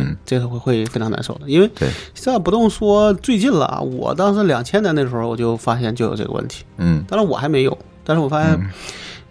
[0.00, 0.16] 嗯。
[0.24, 1.70] 这个会会非常难受的，因为
[2.14, 7.04] 现在不动说最近了啊，我当时两千年那时候我就发现就有这个问题，嗯。
[7.08, 8.58] 当然我还没有，但是我发现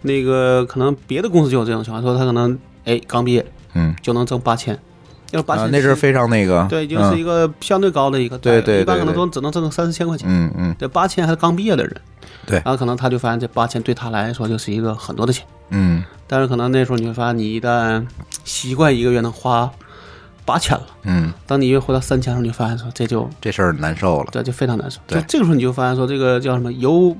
[0.02, 3.44] 那个可能别的公司就有这种情况，说他可能哎刚毕业
[3.74, 3.94] 嗯。
[4.02, 4.78] 就能挣八千，
[5.30, 9.16] 要八啊千、，那是非常那个，对，就是一个相对高的一个对对一般可能对。
[9.16, 10.74] 说只能挣个三四千块钱，嗯嗯。
[10.78, 11.96] 对，八千还是刚毕业的人，
[12.46, 12.56] 对。
[12.64, 16.02] 然后可能他就发现这八千对他来说就是一个很多的钱，嗯。
[16.26, 18.06] 但是可能那时候你会发现，你一旦
[18.44, 19.70] 习惯一个月能花
[20.44, 25.20] 八千了，嗯，当你一月回到三千的时候，你就发现说这就这事儿难受了，对就非常难受，对。
[25.20, 27.16] 就这个时候你就发现说这个叫什么由，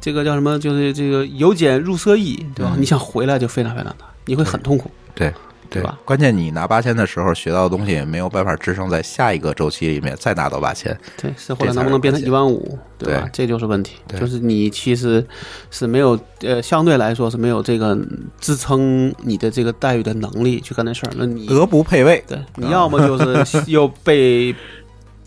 [0.00, 2.72] 这个叫什么就是这个由俭入奢易，对吧？
[2.74, 2.80] 嗯。
[2.80, 5.30] 你想回来就非常非常难，你会很痛苦，对。
[5.30, 5.34] 对
[5.82, 5.98] 吧？
[6.04, 13.28] 关键你拿八千的时候学到的东西没有办法支撑在下一个周期里面再拿到八千，对，是后来能不能变成一万五，对吧？
[13.32, 15.24] 这就是问题，对就是你其实
[15.70, 17.98] 是没有呃，相对来说是没有这个
[18.40, 21.12] 支撑你的这个待遇的能力去干这事儿。
[21.16, 22.22] 那你德不配位。
[22.26, 24.54] 对，你要么就是 又被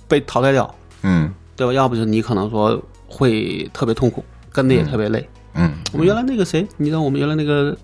[0.07, 0.73] 被淘汰掉，
[1.03, 1.73] 嗯对吧？
[1.73, 5.27] 要不就是你可能说会特别痛苦，跟的也特别累。
[5.55, 7.75] 嗯我们原来那个谁，你知道我们原来那个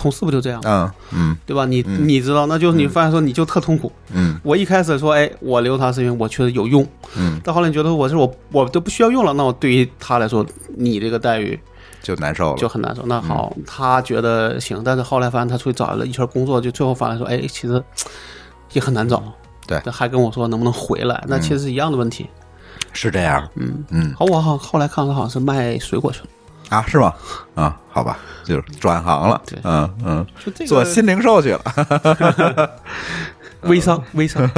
[0.00, 1.66] 同事不就这样，嗯嗯对吧？
[1.66, 3.92] 你嗯你知道，那就是你发现说你就特痛苦。
[4.12, 6.86] 嗯我一开始说，哎，我留他是因为我确实有用，
[7.16, 10.44] 嗯，到后来你觉得我是我我都不需要用了，那我对于他来说，
[10.76, 11.58] 你这个待遇
[12.02, 12.56] 就难受了。
[12.56, 13.02] 就很难受。
[13.04, 17.82] 那好，他觉得行，但是后来发现他出去找了一圈工作，就最后发现说，哎，其实
[18.72, 19.22] 也很难找。
[19.66, 22.26] 对他还跟我说能不能回来，那其实是一样的问题。
[22.92, 23.48] 是这样。
[23.54, 26.26] 嗯，嗯好，我好后来看他好像是卖水果去了，
[26.70, 27.12] 啊，是吗？
[27.54, 29.40] 啊，好吧，就是转行了。
[29.46, 32.80] 对嗯嗯，这个做新零售去了。
[33.62, 34.48] 微商， 微商，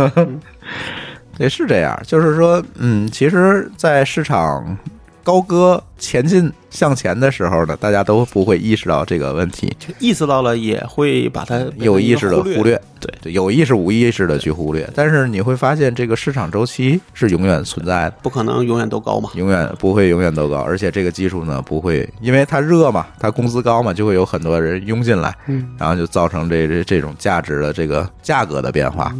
[1.39, 4.79] 也是这样，就是说，嗯，其实，在市场
[5.23, 13.13] 高歌前进向前的时候呢，大家都不会意识到这个问题，就意识到了也会把它有意识的忽忽略，对。
[13.21, 14.89] 对，有意识无意识的去忽略。
[14.95, 19.31] 但是你会发现，这个市场周期是永远存在的，不可能永远都高嘛。
[19.35, 29.15] 永远不会永远都高，而且这个技术呢，不会因为它热嘛，它工资高嘛，就会有很多人涌进来，嗯，然后就造成这这这种价值的这个价格的变化。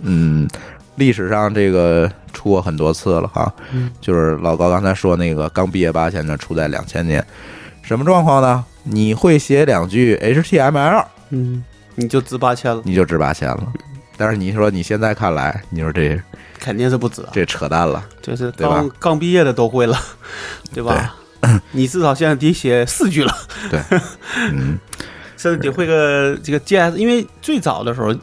[0.00, 0.48] 嗯，
[0.96, 3.90] 历史上这个出过很多次了哈，嗯。
[4.00, 7.24] 就是老高刚才说那个刚毕业八千的出在两千年，
[7.82, 8.64] 什么状况呢？
[8.84, 13.72] 你会写两句 HTML，嗯，你就值八千了，你就值八千了。
[14.16, 16.20] 但是你说你现在看来，你说这
[16.58, 17.28] 肯定是不值啊。
[17.32, 18.74] 这扯淡了，就是对吧？
[18.76, 19.96] 刚刚毕业的都会了，
[20.74, 20.82] 对。
[20.84, 21.14] 吧？
[21.72, 23.34] 你至少现在得写四句了，
[23.70, 23.80] 对，
[24.52, 24.78] 嗯。
[25.36, 28.14] 甚至得会个这个 JS，因为最早的时候，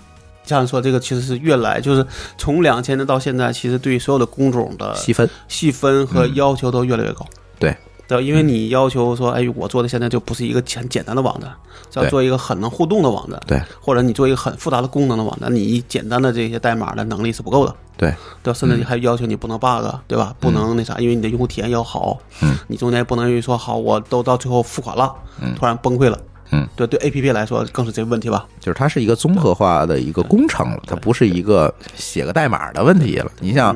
[0.49, 2.05] 像说这个其实是越来就是
[2.37, 6.35] 从两千年到现在，其实对所有的工种的细分，细分和嗯。
[6.35, 7.25] 要求都越来越高。
[7.59, 7.75] 对。
[8.07, 11.47] 对吧，因为你要求说，哎，我做的现在就不是一个很简单的网站，
[11.93, 18.51] 是要做一个很能互动的网站，对，或者你做一个很复杂的功能的网站，你简单的这些代码的能力是不够的，对，对？
[18.51, 20.33] 甚至你还要求你不能 bug，对吧？
[20.39, 25.53] 不能那啥，因为你的用户体验要好，嗯，你中间不能因为说好，我都到最后付款了，嗯。
[25.53, 26.19] 突然崩溃了，
[26.51, 28.45] 嗯，对对，A P P 来说更是这个问题吧？
[28.59, 33.31] 就是它是一个综合化的一个工程了，它不是一个写个代码的问题了。
[33.39, 33.75] 你像，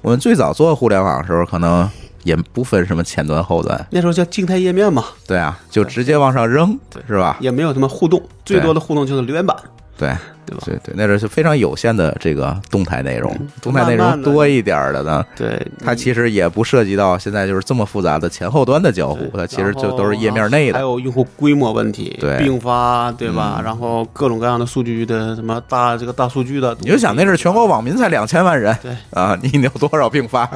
[0.00, 1.88] 我们最早做互联网的时候，可能
[2.22, 7.36] 也不分什么前端后端，那时候叫静态页面嘛，对啊，就直接往上扔，是吧？
[7.40, 9.56] 也没有什么互动，最多的互动就是留言板，
[9.98, 10.08] 对，
[10.46, 10.62] 对吧？
[10.64, 20.80] 对对，那是非常有限的这个动态内容，动态内容多一点儿的呢，对，它其实也不涉及到现在就是这么复杂的前后端的交互，它其实就都是页面内的还。
[20.80, 23.56] 有用户规模问题，对并发，对吧？
[23.58, 30.48] 嗯然后各种各样的数据的什么大这个大数据的，你就想那是全国网民才两千万人，对啊，你有多少并发？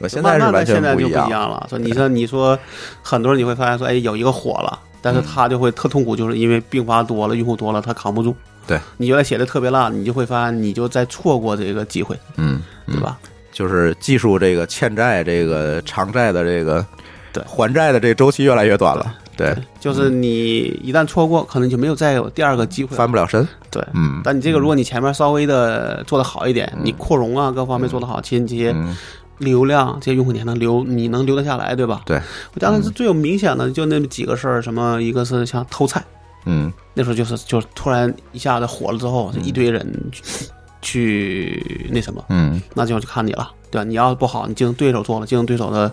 [0.00, 1.50] 我现在是完全现在就不一样。
[1.50, 1.66] 了。
[1.68, 2.58] 说你说你说
[3.02, 8.34] 很多人你会发现说，哎，有一个火了，但是他就会特痛苦，就是因为并发多了，用户多了，他扛不住。
[8.68, 8.78] 对。
[8.98, 13.18] 你原来写的特别烂，你就会发现你就在错过这个机会，嗯，对吧？
[13.50, 16.86] 就是技术这个欠债、这个偿债的这个
[17.32, 17.42] 对。
[17.44, 22.96] 还债的这个周期越来越短了，对，就是你一旦错过，可能就没有再有第二个机会。
[22.96, 23.46] 翻不了身。
[23.70, 24.20] 对，嗯。
[24.22, 28.96] 但你这个，如果你前面稍微的做的好一点，你扩容啊各方面做得好，其实你这些嗯，
[29.38, 32.02] 流量、这些用户你还能留，你能留得下来，对吧？
[32.06, 32.20] 对，
[32.54, 36.04] 我当时最有明显的就那么几个事儿，什么一个是像偷菜，
[36.44, 36.72] 嗯。
[36.94, 43.84] 那时候就是就是突然一下子火了之后，就一堆人去去那什么，嗯，那就就看你了，对吧？
[43.84, 45.90] 你要是不好，你竞争对手做了，竞争对手的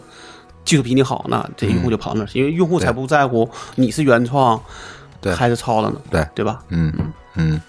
[0.64, 2.26] 技术比你好，那这用户就跑到那儿。
[2.26, 4.60] 去，因为用户才不在乎你是原创
[5.22, 5.34] 对。
[5.34, 6.26] 还是抄的呢，对。
[6.34, 6.60] 对吧？
[6.70, 6.92] 嗯
[7.36, 7.62] 嗯，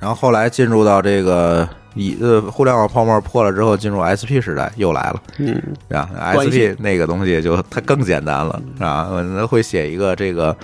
[0.00, 10.56] 然后后来进入到这个以呃互联网泡沫破了之后，进入 SP 时代又来了，嗯，啊关系，SP 那个东西就它更简单了，啊，我会写一个这个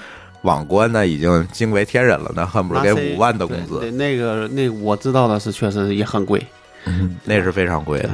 [0.42, 6.44] 网关呢已经惊为天人了，那恨不得给五万的工资那个那个我知道的是确实也很贵，
[7.24, 8.10] 那是非常贵的。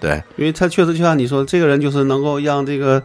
[0.00, 3.00] 对，因为他确实就像你说，这个人就是能够让这个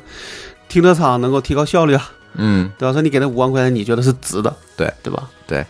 [0.67, 2.09] 停车场能够提高效率啊。
[2.39, 2.93] 嗯，对吧？
[2.93, 5.29] 说你给他五万块钱，你觉得是值的，对对吧？
[5.47, 5.65] 对，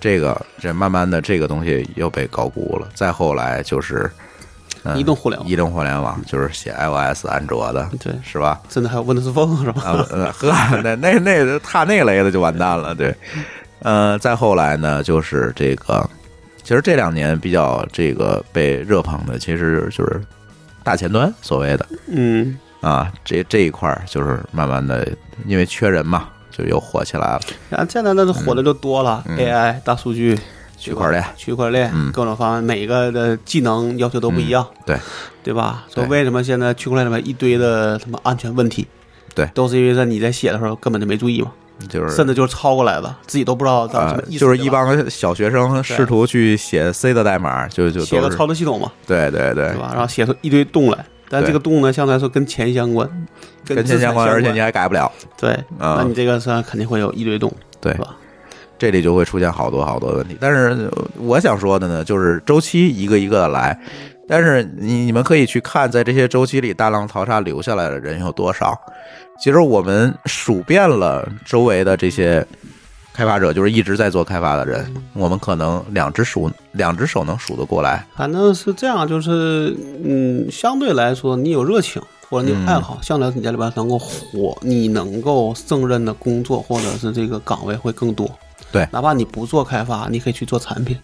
[0.00, 2.88] 这个这慢慢的这个东西又被高估了。
[2.94, 4.10] 再后来就是、
[4.84, 8.60] 嗯移动互联网移动互联网就是写 iOS、安卓的，对，是吧？
[8.68, 9.80] 甚至还有 Windows Phone 是吧？
[9.80, 13.14] 呵，那那那踏那雷的就完蛋了，对。
[13.80, 16.08] 呃，再后来呢，就是这个，
[16.62, 20.20] 其实这两年比较这个被热捧的，其实就是
[20.84, 25.08] 大前端所谓的嗯，啊，这这一块儿就是慢慢的，
[25.46, 27.40] 因为缺人嘛，就又火起来了。
[27.70, 30.38] 然后现在那是火的就多了嗯，AI、大数据、
[30.82, 34.98] 区块链，区块链嗯各种方案，每个的技能要求都不一样，对
[35.44, 35.84] 对吧？
[35.88, 38.86] 所以为什么现在区块链里面一堆的什么安全问题？
[39.34, 41.52] 对都是因为在你在写的时候根本就没注意嘛，
[41.88, 49.90] 就是甚至就是抄过来的，自己都不知道到什啊么意思。，就是一帮小学生试图去写 C 的代码，就就写个操作系统嘛，对对对对，吧？
[49.92, 53.08] 然后写出一堆洞来，但这个洞呢，相对来说跟钱相关，
[53.64, 55.10] 跟跟钱相关，而且你还改不了。
[55.38, 58.14] 对，啊那你这个上肯定会有一堆洞，对是吧？
[58.82, 60.36] 这里就会出现好多好多问题。
[60.40, 63.78] 但是呃我想说的呢，就是周期一个一个的来，
[64.26, 68.76] 但是你你们可以去看，在这些周期里大浪淘沙留下来的人有多少。
[69.40, 72.44] 其实我们数遍了周围的这些
[73.14, 78.04] 开发者，就是一直在做开发的人，我们可能两只数两只手能数得过来。
[78.16, 88.28] 反正是这样，就是嗯，相对来说，你有热情或者你有爱好，相对来说你在里边能够活，你能够胜任的工作或者是这个岗位会更多。
[88.72, 90.98] 对哪怕你不做开发，你可以去做产品，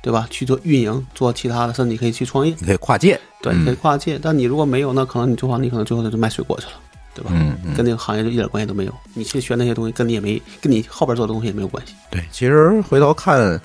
[0.00, 0.26] 对吧？
[0.30, 4.18] 去做运营，做其他的，甚至你可以去创业，你可以跨界，对，你可以跨界。
[4.22, 6.72] 但你如果没有，那可能你做完，你可能最后就卖水果去了。
[7.14, 7.30] 对吧？
[7.34, 8.94] 嗯嗯跟那个行业就一点关系都没有。
[9.14, 11.92] 你去学那些东西，跟你也没，跟你后边做的东西也没有关系。
[12.10, 13.60] 对，其实回头看，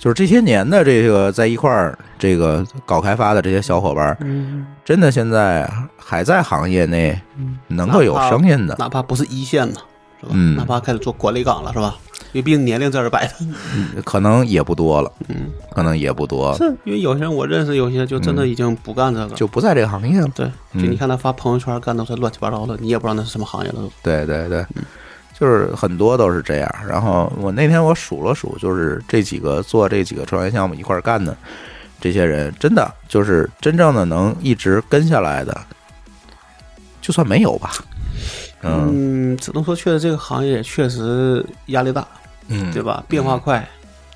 [0.00, 7.16] 就是这些年的这个在一块儿这个搞开发的这些小伙伴儿，嗯，真的现在还在行业内
[7.68, 9.78] 能够有声音的，哪怕不是一线的，
[10.18, 10.32] 是吧？
[10.32, 11.96] 嗯哪怕开始做管理岗了，是吧？
[12.32, 13.34] 因为毕竟年龄在这儿摆着。
[14.04, 19.34] 可能也不多了，嗯，可能也不多，是因为有些人我认识，有些就真的已经不干这个。
[19.34, 20.28] 嗯就不在这个行业了。
[20.34, 23.78] 对，就嗯你看他发朋友圈干都是乱七八糟的，你也不知道那是什么行业了。
[24.02, 24.64] 对对对，
[25.38, 26.74] 就是很多都是这样。
[26.86, 31.36] 然后我那天我数了数，就是这几个做这几个创业项目一块干的
[32.00, 35.58] 这些人，真的就是真正的能一直跟下来的，
[37.00, 37.72] 就算没有吧。
[38.62, 42.06] 嗯嗯，只能说确实这个行业确实压力大，
[42.50, 43.02] 嗯，对吧？
[43.08, 43.66] 变化快，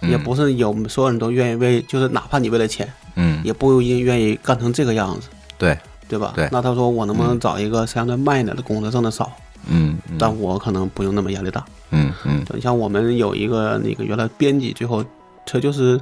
[0.02, 6.32] 嗯也不是有所有人都愿意为，就是哪怕你为了钱，嗯，也不一定愿意干成这个样子，对，对吧？
[6.34, 9.32] 对那他说我能不能找一个相对慢一点的工作，挣的少，
[9.66, 11.64] 嗯嗯但我可能不用那么压力大。
[11.90, 15.04] 嗯嗯对你像我们有一个那个原来编辑，最后
[15.46, 16.00] 他就是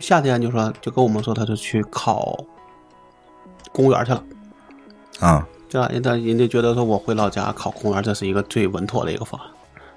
[0.00, 2.36] 夏天就说就跟我们说，他就去考
[3.70, 4.24] 公务员去了，
[5.20, 5.88] 啊对吧？
[5.88, 9.48] 人家人家觉得说我回老家考公务员，这是一个最稳妥的一个方案。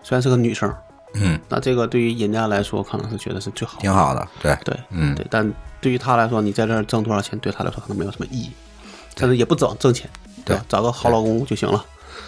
[0.06, 0.72] 虽然是个女生，
[1.16, 5.16] 嗯，那这个对于人家来说可能是觉得是最好的，挺好的，对，对嗯。
[5.16, 8.52] 对，但对于他来说，你在这儿挣多少钱，对他来说可能没有什么意义，
[9.16, 10.08] 但是也不挣挣钱，
[10.46, 10.64] 对吧？
[10.70, 11.84] 找个好老公就行了。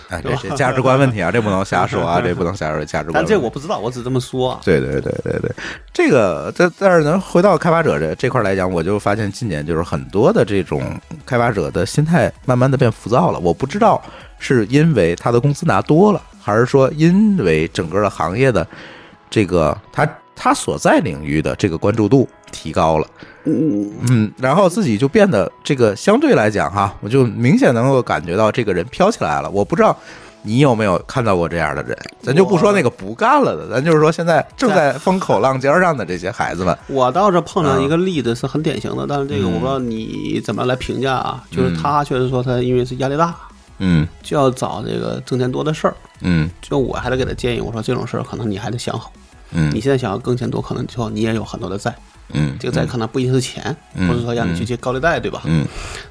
[0.10, 3.26] 哎，这这价值观问题啊，这不能瞎说啊，这不能瞎说价值观但。
[3.26, 4.62] 这我不知道，我只这么说啊。
[4.64, 5.52] 对对对对对，
[5.94, 10.82] 这个在但是能，回到开发者这这块来讲，我就发现近年就是很多的这种
[11.26, 13.40] 开发者的心态慢慢的变浮躁了。
[13.40, 14.02] 我不知道
[14.40, 18.66] 是因为他的工资拿多了，还是说因为整个的行业的
[19.30, 23.08] 这个他他所在领域的这个关注度提高了。
[23.48, 29.50] 嗯，嗯，然后自己就变得这个相对来讲哈，我就明显能够感觉到这个人飘起来了。
[29.50, 29.96] 我不知道
[30.42, 36.78] 你有没有看到过这样的人，咱就不说那个不干了的，咱就是说现在正在风口浪尖上的这些孩子们。
[36.88, 41.44] 我倒是碰上一个例子是很典型的，但是这个我不知道你怎么来评价啊。
[41.50, 43.36] 就是他确实说他因为是压力大，
[43.80, 45.96] 嗯就要找这个挣钱多的事儿。
[46.22, 49.12] 嗯就我还得给他建议，我说这种事儿可能你还得想好。
[49.52, 51.96] 嗯你现在想要挣钱多，可能之后你也有很多的债，
[52.34, 55.42] 嗯，这个债可能不一定是钱，嗯不是说让你去借高利贷，对吧？
[55.46, 55.66] 嗯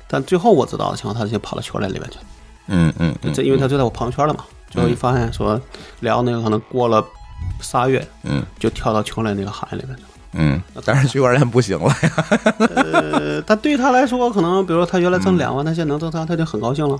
[0.08, 2.24] 但最后我知道的情况，他就跑到区块链里面去了。
[2.68, 5.60] 嗯嗯嗯，这因为他就在我朋友圈了嘛，最后一发现说
[6.00, 7.04] 聊那个可能过了
[7.60, 10.08] 仨月嗯就跳到区块链那个行业里面去了。
[10.38, 12.10] 嗯，但是区块链不行了呀。
[12.58, 16.98] 呃，但对他来说，可能比如说他原来挣两万，他现在能挣三，他就很高兴了。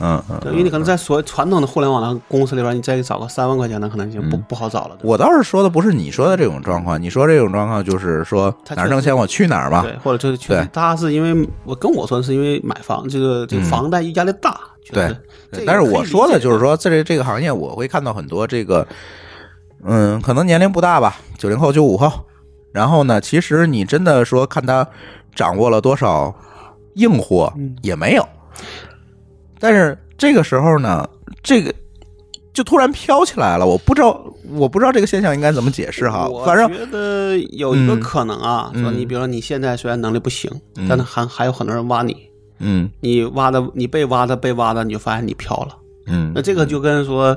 [0.00, 4.96] 嗯嗯，对，因为你可能在所谓传统的互联网的公司里边，你再找个三万块钱的，可能已经不不好找了。
[5.02, 9.82] 我倒是说的不是你说的这种状况，你说这种状况就是说哪儿挣钱我去哪儿嘛。
[9.82, 14.92] 对，或者就是去对他是因为我跟我说是因为买房这个这个嗯房贷压力大，确
[15.52, 18.86] 对但是我说的就是说，在这这个行业，我会看到很多这个，
[19.84, 22.10] 嗯，可能年龄不大吧，九零后、九五后。
[22.72, 24.86] 然后呢，其实你真的说看他
[25.34, 26.32] 掌握了多少
[26.94, 28.26] 硬货，嗯也没有。
[29.60, 31.08] 但是这个时候呢，
[31.42, 31.72] 这个
[32.52, 34.20] 就突然飘起来了，我不知道，
[34.54, 36.26] 我不知道这个现象应该怎么解释哈。
[36.26, 42.16] 我反正觉得有一个嗯可能啊，说你比如说你现在虽然能力不行，嗯但是还还有很多人挖你，
[42.58, 45.76] 嗯你挖的你被挖的被挖的，你就发现你飘了。
[46.06, 47.36] 嗯那这个就跟说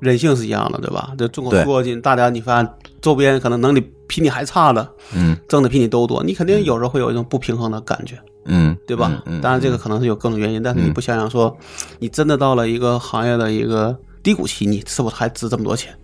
[0.00, 1.12] 人性是一样的，对吧？
[1.16, 8.16] 这众口对铄金，大家你发现周边可能能力比你还差的，嗯挣的比你都多，你肯定有时候会有一种不平衡的感觉。
[8.16, 8.37] 嗯，
[8.86, 9.22] 对吧？
[9.26, 11.56] 嗯，当然，这个可能是有各种原因，但是你不想想说，
[11.98, 15.94] 你真的到了一个行业的一个低谷期，你是否还值这么多钱？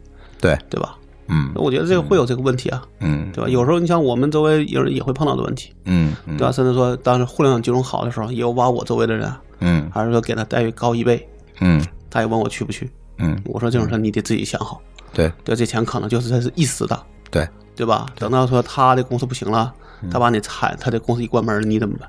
[0.40, 0.96] 对，对吧？
[1.28, 1.50] 嗯。
[1.54, 3.30] 我觉得这个会有这个问题啊，嗯。
[3.32, 3.48] 对吧？
[3.48, 6.36] 有时候你像我们周围有人也会碰到的问题，嗯嗯。
[6.36, 6.52] 对吧？
[6.52, 9.90] 甚至说当时互联网金融好的时候，也有挖我周围的人，嗯。
[9.92, 11.26] 还是说给他待遇高一倍，
[11.60, 11.84] 嗯。
[12.10, 12.88] 他也问我去不去，
[13.18, 14.80] 嗯，我说这种事你得自己想好，
[15.12, 15.32] 对。
[15.42, 16.96] 对，这钱可能就是这是一时的，
[17.28, 18.06] 对，对吧？
[18.20, 19.74] 等到说他的公司不行了，
[20.12, 22.08] 他把你裁，他的公司一关门，你怎么办？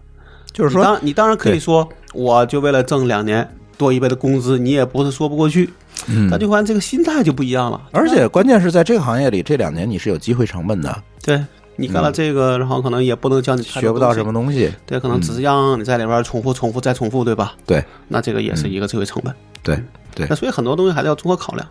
[0.55, 3.47] 就是说你当你当然可以说，我就为了挣两年
[3.77, 5.69] 多一倍的工资，你也不是说不过去。
[6.07, 7.81] 嗯但就发现这个心态就不一样了。
[7.91, 11.43] 而且关键是在这个行业里，这两年你是有机会成本的，对
[11.77, 14.75] 你干了这个，然后可能也不能教你学不到什么东西，东西。
[14.85, 17.53] 对，可能只是让你在里边重复、重复再重复，对吧？
[17.65, 19.33] 对那这个也是一个机会成本。
[19.61, 19.77] 对
[20.13, 21.67] 对那，所以很多东西还是要综合考量。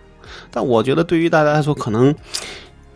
[0.50, 2.14] 但我觉得对于大家来说，可能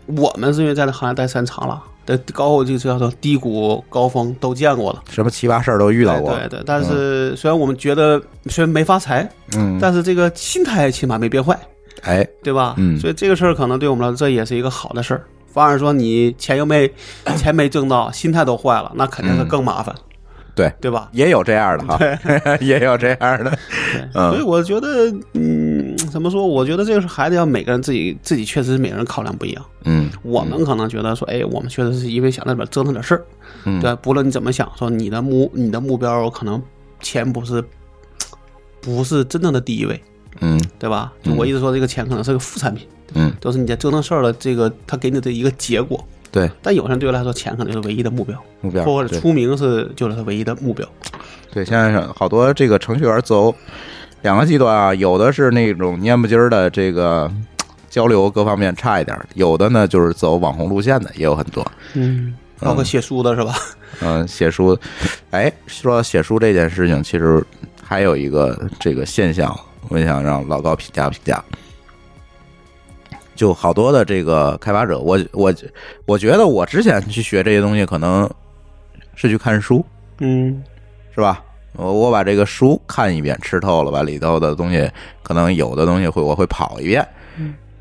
[0.06, 1.80] 我们是因为在这行业待时间长了，
[2.16, 5.02] 对高就叫做低谷、高峰都见过了。
[5.10, 6.34] 什么奇葩事儿都遇到过。
[6.34, 11.54] 对对，但是虽然我们觉得虽然没发财，嗯，但是这个心态起码没变坏，
[12.02, 12.74] 哎，对吧？
[12.78, 15.22] 嗯所以这个事儿可能对我们来说这也是一个好的事儿。
[15.46, 16.90] 反而说你钱又没
[17.36, 19.94] 钱没挣到，心态都坏了，那肯定是更麻烦，
[20.58, 21.08] 对，对吧？
[21.12, 21.98] 也有这样的哈，
[22.60, 23.56] 也有这样的。
[24.12, 26.44] 所以我觉得，嗯，怎么说？
[26.44, 29.64] 我觉得这个是还得要每个人自己自己确实是每个人考量不一样。
[29.84, 33.24] 嗯我们可能觉得说，哎，我们确实是因为想在里边折腾点事儿，
[33.66, 36.60] 嗯对，不论你怎么想，说你的目你的目标可能
[37.00, 37.62] 钱不是
[38.80, 40.02] 不是真正的第一位，
[40.40, 41.12] 嗯对吧？
[41.22, 42.84] 就我一直说这个钱可能是个副产品，
[43.14, 46.04] 嗯，都是你在折腾事儿的这个他给你的一个结果。
[46.30, 50.86] 对，但有些人对我来说，钱可能是唯一的目标，目标或者出名是就是他唯一的目标。
[51.50, 53.54] 对，现在好多这个程序员走
[54.22, 57.30] 两个极端啊，有的是那种蔫不唧儿的这个
[57.88, 61.66] 交流各方面差一点儿，有的呢就是走网红路线的也有很多。
[61.94, 63.54] 嗯，包括写书的是吧？
[64.00, 64.78] 嗯，写书，
[65.30, 67.42] 哎，说到写书这件事情，其实
[67.82, 69.58] 还有一个这个现象，
[69.88, 71.42] 我想让老高评价评价。
[73.38, 75.54] 就好多的这个开发者，我我
[76.06, 78.28] 我觉得我之前去学这些东西，可能
[79.14, 79.86] 是去看书，
[80.18, 80.60] 嗯
[81.14, 81.40] 是吧？
[81.74, 84.90] 我我把这个书看一遍，吃透了，把里头的东西，
[85.22, 87.06] 可能有的东西会我会跑一遍，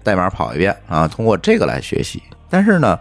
[0.03, 2.21] 代码跑一遍啊，通过这个来学习。
[2.51, 2.99] 但是呢，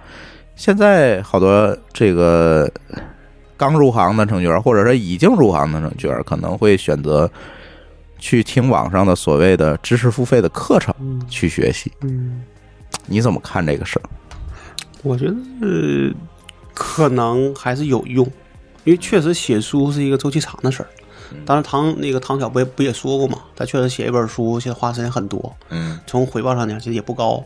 [0.54, 2.70] 现在好多这个
[3.58, 7.30] 刚入行的程序员，或者说已经入行的程序员，可能会选择
[8.18, 10.94] 去听网上的所谓的知识付费的课程
[11.28, 11.92] 去学习。
[12.02, 12.42] 嗯，
[13.06, 14.04] 你怎么看这个事儿？
[15.02, 16.12] 我觉得、呃、
[16.74, 18.26] 可能还是有用，
[18.84, 20.88] 因为确实写书是一个周期长的事儿。
[21.44, 27.44] 当然唐那个唐晓不也不也说过嘛，他确实写一本书，现在花时间很多，嗯，从回报上讲其实也不高。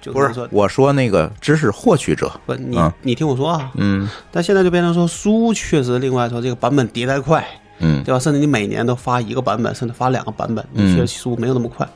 [0.00, 2.92] 就不是说，我说那个知识获取者，不，你、嗯。
[3.02, 4.08] 你听我说啊，嗯。
[4.32, 7.46] 但现在就变成说书确实，另外说这个版本迭代快，
[7.82, 8.18] 嗯对吧？
[8.18, 11.86] 甚至你每年都发一个版本，甚至发两个版本，嗯你学书没有那么快。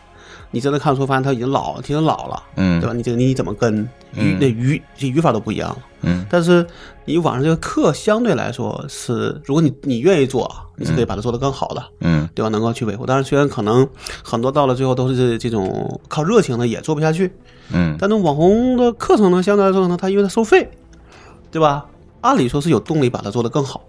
[0.53, 2.93] 你真的看书发现它已经老了，挺老了，嗯对吧？
[2.95, 3.82] 你这个你怎么跟
[4.14, 5.78] 语嗯那语这语法都不一样了。
[6.03, 6.64] 嗯但是
[7.05, 12.49] 你网上这个课相对来说是，如果你你愿意做，你是可以把它做得更好的，嗯对吧？
[12.49, 13.05] 能够去维护。
[13.05, 13.87] 但是虽然可能
[14.22, 17.32] 很多到了最后都是这这种靠热情的也做不下去，
[17.72, 20.68] 嗯但那网红的课程呢，相对来说呢，它因为它收费，
[21.51, 21.87] 对吧？
[22.20, 23.82] 按理说是有动力把它做得更好，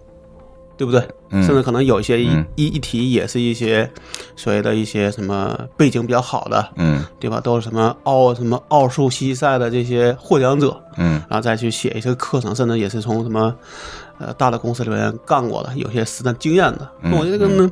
[0.78, 1.06] 对不对？
[1.30, 3.90] 嗯甚至可能有一些一嗯一一题也是一些
[4.34, 7.38] 所谓的一些什么背景比较好的，嗯对吧？
[7.40, 13.54] 都是什么奥什么奥数西赛的这些获奖者，嗯然后再去写一些课程，甚至也是从什么
[14.18, 16.88] 呃大的公司里面干过的，有些实战经验的。
[17.12, 17.70] 我觉得这个呢，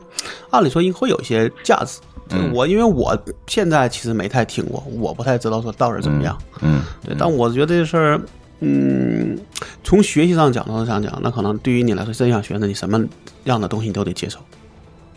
[0.51, 2.01] 按理说应该会有一些价值。
[2.29, 6.37] 这个我因为我现在其实没太听过，我不太知道说到底怎么样。
[6.61, 8.21] 嗯对，但我觉得这事儿，
[8.61, 9.39] 嗯，
[9.85, 13.05] 从学习上角度上讲，那可能对于你来说，真想学，那你什么
[13.45, 14.39] 样的东西你都得接受，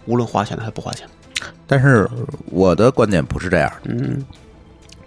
[0.05, 1.07] 无论花钱的还是不花钱。
[1.65, 2.05] 但是
[2.47, 4.25] 我的观点不是这样，嗯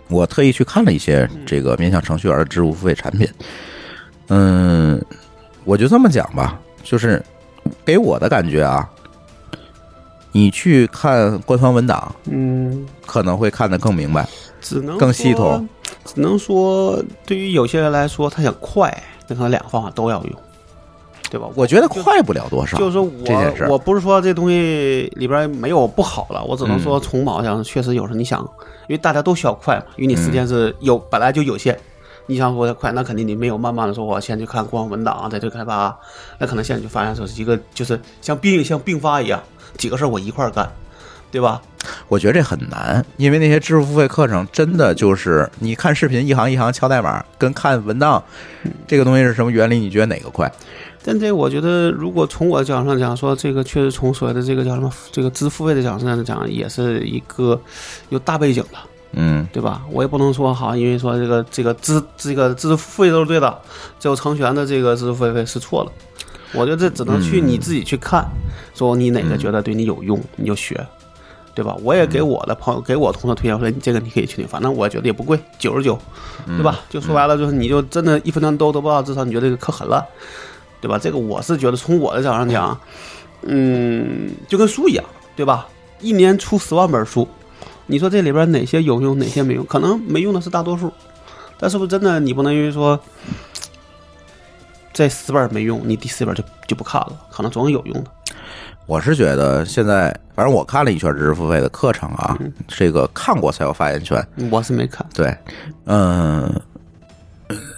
[0.08, 3.28] 我特意去看了一些这个面向程序员的支付付费产品，
[4.28, 5.02] 嗯，
[5.64, 7.22] 我就这么讲吧，就是
[7.84, 8.88] 给我的感觉啊，
[10.32, 14.26] 你去看官方文档，嗯，可能会看得更明白。
[14.60, 15.68] 只能更系统，
[16.04, 18.90] 只能说对于有些人来说，他想快，
[19.28, 20.32] 那可能两个方法都要用，
[21.30, 21.46] 对吧？
[21.54, 28.40] 我觉得快不了多少，就是说这件事我我不是说这东西里边没有不好了，我只能嗯说从某上确实有时候你想，
[28.88, 31.78] 因为大家都需要快嘛，因为你时嗯间是有、本来就有限。
[32.26, 35.98] 你想说的快，那肯定你没有慢慢的说，我先去看光文档，再去开发，
[36.38, 39.42] 那可能现在就发现说是一个就是像病像并发一样，
[39.76, 40.70] 几个事儿我一块儿干，
[41.32, 41.60] 对吧？
[42.06, 48.22] 我觉得这很难，因为那些知识付费课程真的就是你看视频一行一行敲代码，跟看文档
[48.86, 49.78] 这个东西是什么原理？
[49.78, 50.48] 你觉得哪个快？
[51.04, 57.60] 但这我觉得，如果从我的角度上讲，说这个确实从所谓的这个叫什么这个支付费的角度上讲，也是一个
[58.10, 58.78] 有大背景的。
[59.14, 59.82] 嗯对吧？
[59.90, 63.58] 我也不能说好，因为说这个这个知这个知识付费都是对的，
[63.98, 65.92] 只有成全的这个知识付费是错的。
[66.54, 68.24] 我觉得这只能去你自己去看，
[68.74, 70.80] 说你哪个觉得对你有用，你就学，
[71.54, 71.76] 对吧？
[71.82, 75.98] 我也给我的朋友、给我同事推荐说，你这个你可以去听，反正我觉得也不贵，九十九，
[76.46, 76.80] 对吧？
[76.88, 80.02] 就说白了，就是你就真的一分钱都得不到，至少你觉得这个可狠了，
[80.80, 80.98] 对吧？
[80.98, 82.80] 这个我是觉得从我的角度上讲，
[83.42, 85.04] 嗯，就跟书一样，
[85.36, 85.68] 对吧？
[86.00, 87.28] 一年出十万本书，
[87.86, 89.64] 你说这里边哪些有用，哪些没用？
[89.66, 90.90] 可能没用的是大多数，
[91.58, 92.98] 但是不是真的你不能因为说
[94.92, 97.12] 这十本没用，你第四本就就不看了？
[97.30, 98.10] 可能总有用的。
[98.92, 102.36] 我是觉得现在，反正我看了一圈知识付费的课程啊，
[102.68, 104.22] 这个看过才有发言权。
[104.50, 105.34] 我是没看，对，
[105.86, 106.60] 嗯，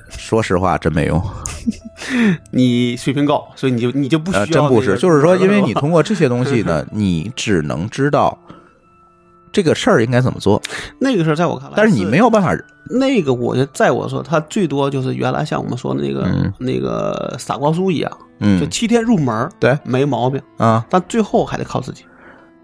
[0.08, 1.22] 说实话真没用，
[2.50, 8.36] 你水平高，所以你就你就不需要、呃，真不是，就是说，因为你通过这些东西呢， 你只能知道
[9.54, 10.60] 这个事儿应该怎么做，
[10.98, 12.54] 那个事儿，在我看来，但是你没有办法，
[12.90, 16.52] 那个，我觉得在我说，他最多就是原来像我们说的那个、嗯。
[16.58, 19.78] 那个傻瓜书一样，就嗯，七天入门，对。
[19.84, 22.04] 没毛病，啊，但最后还得靠自己。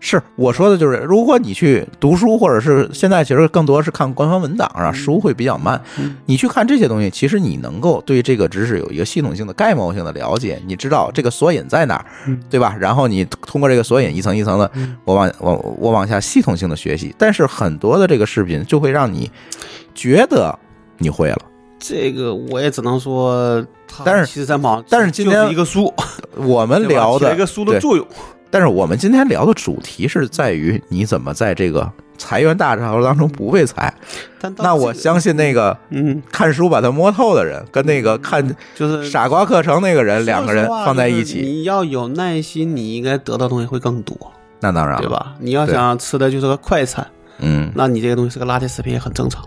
[0.02, 5.80] 是我说的就是，如果你去读书，或者是现在其实更多是看官方文档啊，书会比较慢。
[6.24, 12.06] 你去看这些东西，其实你能够对这个知识有一个系统性的、概貌性的了解，你知道这个索引在哪儿，
[12.48, 12.74] 对吧？
[12.80, 14.70] 然后你通过这个索引一层一层的，
[15.04, 17.14] 我往我我往下系统性的学习。
[17.18, 19.30] 但是很多的这个视频就会让你
[19.94, 20.58] 觉得
[20.96, 21.38] 你会了。
[21.78, 23.62] 这个我也只能说，
[24.02, 25.92] 但是其实在网，但是今天一个书，
[26.36, 28.06] 我们 聊的一个书的作用。
[28.50, 33.92] 但是我们今天聊的主题是在于你怎么在这个裁员大潮当中不被裁。
[34.40, 38.44] 但那我相信那个嗯，看书把它摸透的人，跟那个看
[38.74, 44.16] 就是傻瓜课程那个人，两个人放在一起，你要有耐心，你应该得到东西会更多，
[44.60, 45.08] 那当然了对？
[45.08, 45.34] 吧？
[45.38, 47.06] 你要想吃的就是个快餐，
[47.38, 49.44] 嗯，那你这个东西是个垃圾食品也很正常。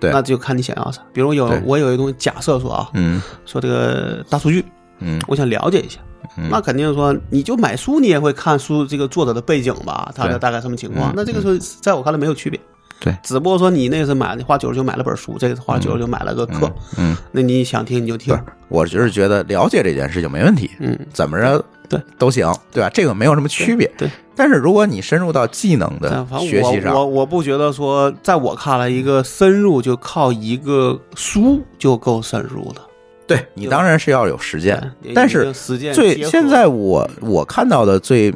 [0.00, 1.02] 对那就看你想要啥。
[1.12, 4.64] 比如有我有一个东西，假设说啊，嗯说这个大数据，
[5.00, 6.09] 嗯我想了解一下，嗯
[6.48, 11.14] 那肯定说你就买书，你也会看书这个作者的背景吧，他的大概什么情况嗯。
[11.16, 12.58] 那这个时候在我看来没有区别。
[13.02, 22.90] 对，只不过说你那个是买你花九十九买了本书，这个花九十九买了个课，嗯，那你想听你就听对。，我就是觉得了解这件事情没问题，嗯，怎么着对都行，对吧？
[22.92, 23.90] 这个没有什么区别。
[23.96, 32.82] 对，但是如果你深入到技能的学习上，我不觉得说，在我看来，一个深入就靠一个书就够深入的。
[33.30, 34.76] 对你当然是要有实践，
[35.14, 35.52] 但是
[35.94, 38.34] 最现在我我看到的最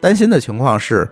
[0.00, 1.08] 担心的情况是，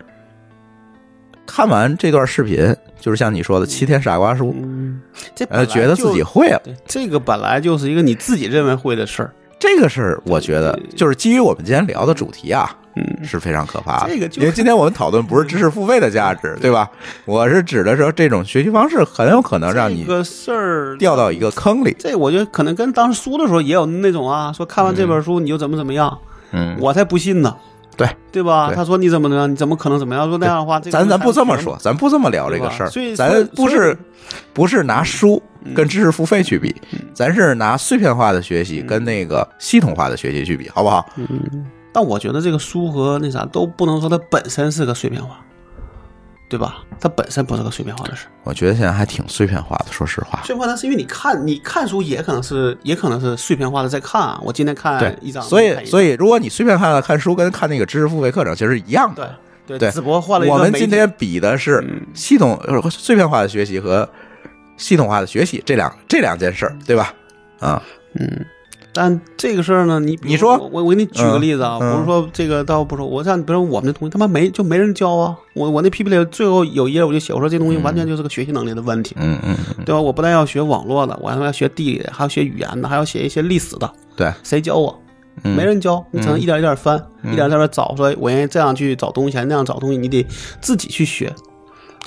[1.45, 5.01] 看完这段视频，就是像你说的七天傻瓜书，嗯，
[5.35, 6.63] 这呃，觉得自己会了。
[6.87, 9.35] 这个本来就是一个你自己认为会的事儿。
[9.59, 14.13] 这个事儿我觉得就是基于我们今天聊的主题啊，嗯，是非常可怕的。
[14.13, 16.91] 这个就因为今天我们讨论不是知识付费的价值，对吧？
[17.25, 21.95] 我是指的说这种学习方式很有可能让你这个事儿掉到一个坑里。
[21.99, 26.19] 这我觉得可能跟当时书的时候也有那种啊，说看完这本书你就怎么怎么样，
[26.53, 27.55] 嗯，我才不信呢，
[27.97, 28.69] 对，对吧？
[28.69, 30.29] 对他说你怎么能，你怎么可能怎么样？
[30.29, 33.97] 说那样的话，这个咱咱不这么说，咱不这么聊这个事儿所以，咱不是
[34.53, 36.75] 不是拿书嗯跟知识付费去比，
[37.15, 41.07] 咱是拿碎片化的学习跟那个系统化的学习去比，好不好？
[41.99, 45.41] 但我觉得这个书和那啥都不能说它本身是个碎片化，
[46.49, 46.85] 对吧？
[47.01, 48.29] 它本身不是个碎片化的事。
[48.45, 50.41] 我觉得现在还挺碎片化的，说实话。
[50.45, 54.41] 碎片化，那是因为你看，你看书也可能是，也可能是碎片化的在看啊。
[54.45, 59.37] 我今天看对一张，所以所以以如果你碎片化的看书跟看那个知识付费课程其实是一样的。
[59.67, 64.09] 对对只不过换了一个我们今天比的是嗯系统呃碎片化的学习和
[64.77, 67.13] 系统化的学习这两这两件事儿，对吧？
[67.59, 67.83] 啊，
[68.15, 68.47] 嗯，
[69.01, 80.01] 但这个事儿呢，你你说我我我给你举个例子啊，不是说这个倒不说，我像比如说我们这同学他妈没就没人教啊，我我那 PPT 最后有一页我就写我说这东西完全就是个学习能力的问题，嗯嗯嗯，对吧？
[80.01, 85.01] 我不但要学网络的，我还要学地理的，还要学语言的，还要写一些历史的，对，谁教我？
[85.45, 85.55] 嗯。
[85.55, 90.27] 没人教，你只能一点一点翻，一点一点找，说我愿意这样去找东西，还那样找东西，你得
[90.61, 91.33] 自己去学，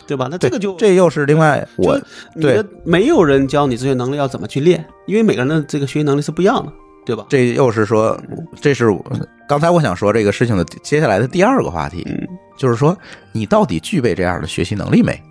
[0.08, 0.28] 对吧？
[0.30, 6.72] 那这个就这又是另外我就你的没有人教你自学能力要怎么去练，因为每个人的这个学习能力是不一样的，
[7.06, 7.26] 对吧？
[7.30, 8.20] 这又是说，
[8.60, 9.04] 这是我
[9.48, 12.28] 刚才我想说这个事情的接下来的第二个话题，嗯，
[12.58, 12.98] 就是说
[13.32, 15.22] 你到底具备这样的学习能力没？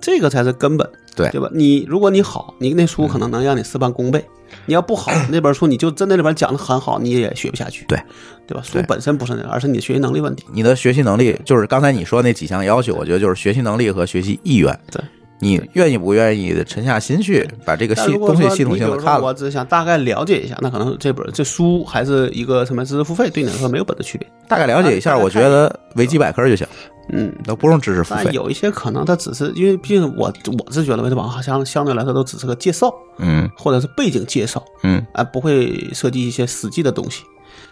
[0.00, 1.50] 这个才是根本，对对吧？
[1.52, 4.20] 你如果你好，你那书可能能让你事半功倍；
[4.66, 7.98] 你要不好， 那本书你就真的里边讲的很好，你也学不下去，对
[8.46, 8.62] 对吧？
[8.62, 10.44] 书本身不是那个，而是你的学习能力问题。
[10.52, 14.78] 你的学习能力，就是刚才你说那几项要求，我觉得就是学习能力和学习意愿。
[14.90, 15.02] 对，
[15.40, 19.26] 你愿意不愿意沉下心去把这个系东西系统性的看了？
[19.26, 24.26] 我只想大概了解一下，那可能这本这书还是一个什么知识付费，对你来说没有本质区别。
[24.48, 26.66] 大概了解一下，我觉得维基百科就行，
[27.10, 28.22] 嗯，都不用知识付费。
[28.24, 37.24] 但有一些可能它只是因为毕竟我我是觉得维基百科相相对来说都只是个介绍嗯或者是背景介绍，嗯，啊，不会涉及一些实际的东西。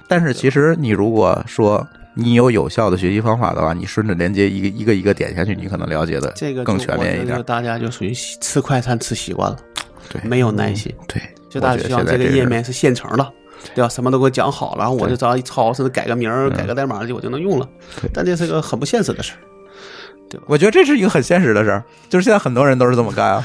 [0.06, 7.42] 但是其实你如果说你有有效的学习方法的话，你顺着连接一个一个一个点下去，你可能了解的这个更全面一点就。
[7.42, 9.56] 大家就属于吃快餐吃习惯了，
[10.08, 11.20] 对，没有耐心，对，
[11.50, 13.32] 就大家希望这个页面是现成的。
[13.74, 13.88] 对吧？
[13.88, 17.68] 什么都给我讲好了，然后我就只要一抄，甚至改个名儿、改个代码就我就能用了。
[18.12, 19.38] 但这是个很不现实的事儿。
[20.46, 23.44] 我觉得这是一个很现实的事儿，就是现在很多人都是这么干啊。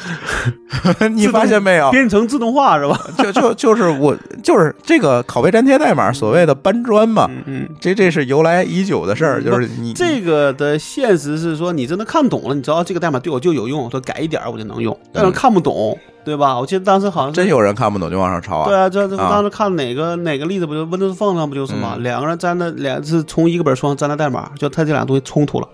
[1.12, 1.92] 你发现没有？
[1.92, 3.00] 编程自动化是吧？
[3.18, 14.98] 就就就是我就是这个拷贝粘贴代码，所谓的搬砖嘛，嗯，这这是由来已久的事儿，就是你这个的现实是说，你真的看懂了，你知道这个代码对我就有用，说改一点儿我就能用。
[15.12, 16.58] 但是看不懂，对吧？
[16.60, 18.68] 我记得当时好像真有人看不懂就往上抄啊。
[18.68, 21.94] 对啊，这这啊当时看哪个哪个例子不就 Windows Phone 上不就是吗？
[21.98, 25.68] 嗯两个人粘的两是从一个本书上粘的代码，就他这俩东西冲突了。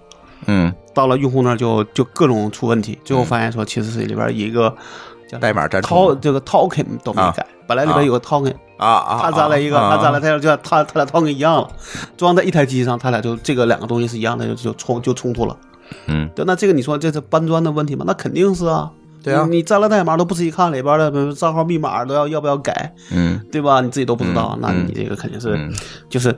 [0.48, 4.76] 嗯，到了用户那儿就就各种出问题，最后发现说其实是里边一个
[5.28, 9.98] 叫代码粘套这个 token 都没改，本来里边有个 token，啊啊，他粘了一个，啊。
[9.98, 11.68] 他粘了，他就他他俩 token 一样了，
[12.16, 15.58] 装在一台机上，他俩就这个两个东西是一样的，就就冲就冲突了。
[16.08, 18.04] 嗯，对，那这个你说这是搬砖的问题吗？
[18.08, 18.92] 那肯定是啊。
[19.24, 19.46] 对啊。
[19.50, 23.40] 你你粘了代码都不仔细看里边的账号密码都要要不要改，嗯。
[23.52, 23.82] 对吧？
[23.82, 25.74] 你自己都不知道，嗯那你这个肯定是、嗯。
[26.10, 26.38] 就是，呃，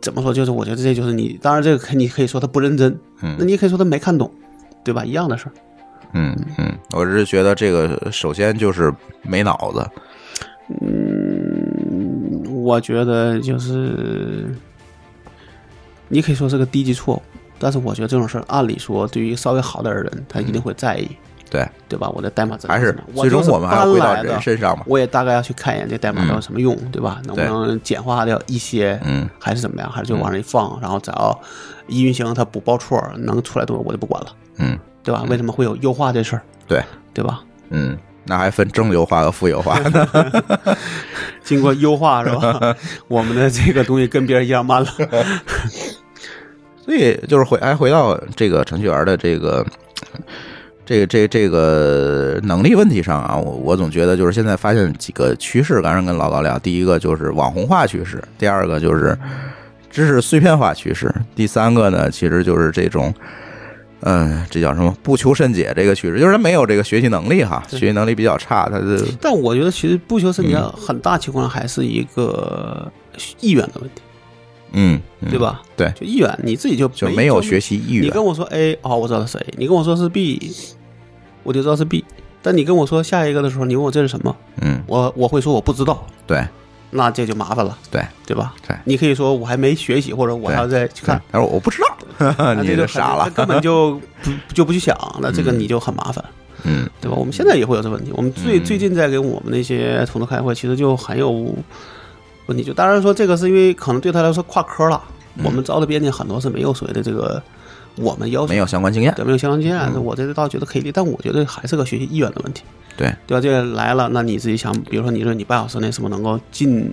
[0.00, 0.32] 怎么说？
[0.32, 2.92] 就是我觉得这就是你，当然这个可你可以说他不认真，
[3.22, 4.30] 嗯那嗯你也可以说他没看懂，
[4.84, 5.04] 对吧？
[5.04, 5.52] 一样的事儿。
[6.14, 8.90] 嗯嗯，我只是觉得这个首先就是
[9.22, 9.86] 没脑子，
[10.80, 14.46] 嗯，我觉得就是，
[16.08, 17.22] 你可以说是个低级错误，
[17.58, 21.08] 但是我觉得这种事儿，按理说对于稍微好点的人，他一定会在意，
[21.50, 22.08] 对，对吧？
[22.10, 24.84] 我的代码怎么还是最终我们还要回到人身上嘛。
[24.86, 27.20] 我也大概要去看一眼这代码都有什么用，对吧？
[27.24, 29.90] 能不能简化掉一些，嗯还是怎么样？
[29.90, 31.40] 还是就往上一放，然后只要
[31.86, 34.28] 一运行它不报错，能出来多少我就不管了，
[34.58, 35.24] 嗯，对吧？
[35.28, 36.82] 为什么会有优化这事儿，对，
[37.14, 37.40] 对吧？
[37.70, 40.08] 嗯，那还分正优化和负优化呢。
[41.42, 42.76] 经过优化是吧？
[43.08, 44.88] 我们的这个东西跟别人一样慢了。
[46.84, 49.64] 所以就是回还回到这个程序员的这个
[50.88, 59.14] 这个这这个能力问题上啊，我我总觉得就是现在发现几个趋势，刚才跟老高聊，第一个就是网红化趋势，第二个就是
[59.90, 63.12] 知识碎片化趋势，第三个呢，其实就是这种。
[64.00, 64.96] 嗯，这叫什么？
[65.02, 72.90] 不求甚解这个趋势，就是他没有这个学习能力哈，学习能力比较差，他的但我觉得其实不求甚解，嗯很大情况还是一个
[73.40, 74.00] 意愿的问题，
[74.70, 75.36] 嗯，嗯对？
[75.36, 75.60] 吧？
[75.76, 77.76] 对就意愿，你自己就就没有学习。
[77.76, 78.24] 习意愿你跟。
[78.24, 80.52] 我说 A，哦，我知道是 A；你跟我说是 B，
[81.48, 82.04] 我就知道是 B。
[82.42, 86.46] 但你跟我说下一个的时候，你问我这是什么，嗯，我我会说我不知道，对
[86.90, 88.54] 那这就麻烦了，对对吧？
[88.66, 91.20] 对你可以说我还没学习，或者我还要再去看，。
[91.32, 91.96] 他说我不知道，
[92.54, 93.28] 你那这就就傻了。
[93.30, 96.22] 根本就 不就不去想，那这个嗯你就很麻烦。
[96.64, 97.16] 嗯对吧？
[97.16, 98.10] 我们现在也会有这问题。
[98.14, 101.30] 我们最、嗯最近在给我们那些同事开会，其实就很有
[102.46, 102.62] 问题。
[102.64, 105.02] 就当然说这个是因为可能对他来说跨科了，
[105.44, 107.40] 我们招的编辑很多是没有所谓的这个
[108.00, 109.12] 我们要求嗯没有相关经验。
[109.14, 112.62] 对没有相关经验，嗯我这倒觉得可以理，但我觉得还是个学习意愿的问题，
[112.96, 113.40] 对对吧？
[113.40, 116.90] 这个来了，那你自己想，比如说你说你半小时内是不是能够进？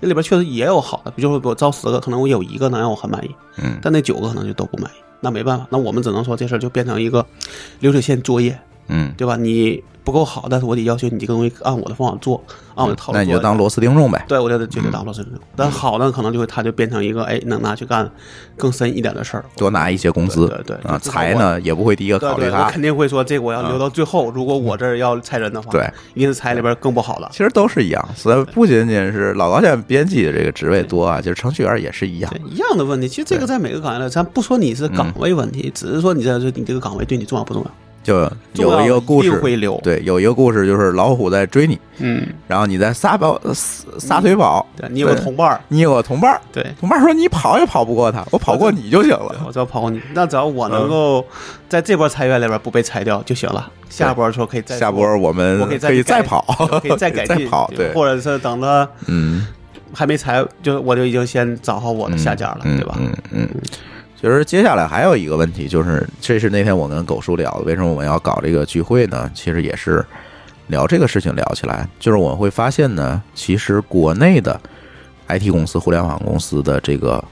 [0.00, 3.30] 那里边确实也有好的，比如说我招十个，可能我有一个能让我很满意，
[3.62, 7.24] 嗯但那九个可能就都不满意，那没办法，那我们只能说这事儿就变成一个
[7.80, 9.36] 流水线作业，嗯，对吧？
[9.36, 12.40] 你不够好，但是我得要求你这个东西按我的方法做，
[12.74, 13.18] 按我的套路做。
[13.18, 14.22] 那你就当螺丝钉用呗。
[14.28, 15.32] 对，我就得绝对当螺丝钉。
[15.56, 18.08] 但好呢，可能就会它就变成一个哎，能拿去干
[18.56, 19.44] 更深一点的事儿。
[19.56, 22.70] 多拿一些工资，对对对啊，财呢也不会第一个对对，我考虑他。
[22.70, 24.30] 肯定会说这个我要留到最后。
[24.30, 27.28] 如果我这儿要裁人的话，对，一定是裁里边更不好了。
[27.32, 33.08] 其实都是一样，所以不仅仅是老高现在编辑的这个职位多啊，就是程序员也是一样对。，一样的问题。
[33.08, 37.70] 其实这个在每个岗位来，咱不说你是岗位问题，只是说你在这你这个岗位对你重要不重要？
[38.04, 39.40] 就有一个故事
[39.82, 49.34] 对，有一个故事就是老虎在追你，嗯，然后你在撒跑撒撒腿跑，对你有个同伴儿，你有个同伴儿，对，同伴儿说你跑也跑不过他，我跑过你就行了。
[49.46, 51.24] 我只要跑过你，那只要我能够
[51.68, 53.70] 在这波裁员里边不被裁掉就行了。
[53.88, 56.42] 下波的时候可以再下波我们我可以再可以再跑，
[56.82, 57.38] 可以再 改进。
[57.38, 59.46] 再跑，对，或者是等着嗯，
[59.92, 62.94] 还没裁，就我就已经先找好我的下家了，嗯对吧？
[62.98, 63.12] 嗯。
[63.30, 63.48] 嗯。
[64.24, 69.30] 其实接下来还有一个问题，就是这是那天我跟狗叔聊的，为什么我们要搞这个聚会呢？
[69.34, 70.02] 其实也是
[70.68, 74.58] 聊这个事情聊起来，就是我会发现呢，其实国内的
[75.28, 77.22] IT 公司、互联网公司的这个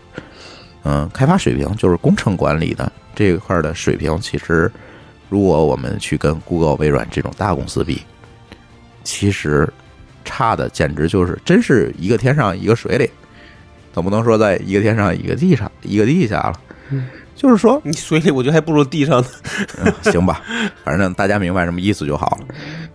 [0.82, 4.70] 嗯开发水平，就是工程管理的这一块的水平，其实
[5.30, 8.02] 如果我们去跟 Google、微软这种大公司比，
[9.02, 9.66] 其实
[10.26, 13.08] 差的简直就是真是一个天上一个水里，
[13.94, 16.60] 总不能说在一个天上一个地上一个地下了。
[17.34, 19.28] 就是说，你水里我觉得还不如地上呢。
[19.84, 20.40] 嗯行吧，
[20.84, 22.46] 反正大家明白什么意思就好了。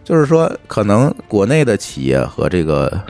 [0.04, 3.02] 就是说，可能国内的企业和这个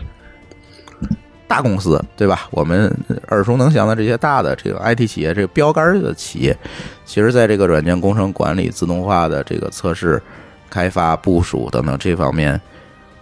[1.48, 2.48] 大公司，对吧？
[2.52, 2.92] 我们
[3.30, 6.58] 耳熟能详的这些大的这个 IT 企业，这个标杆的企业，
[7.06, 10.22] 其实在这个软件工程管理、自动化的这个测试、
[10.70, 12.60] 开发、部署等等这方面，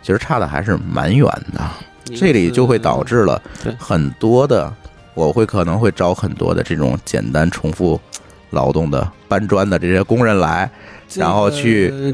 [0.01, 1.61] 其实差的还是蛮远的。
[2.15, 3.41] 这里就会导致了
[3.79, 4.71] 很多的，
[5.15, 7.99] 我会可能会招很多的这种简单重复
[8.51, 10.69] 劳动的搬砖的这些工人来，
[11.15, 12.13] 然后去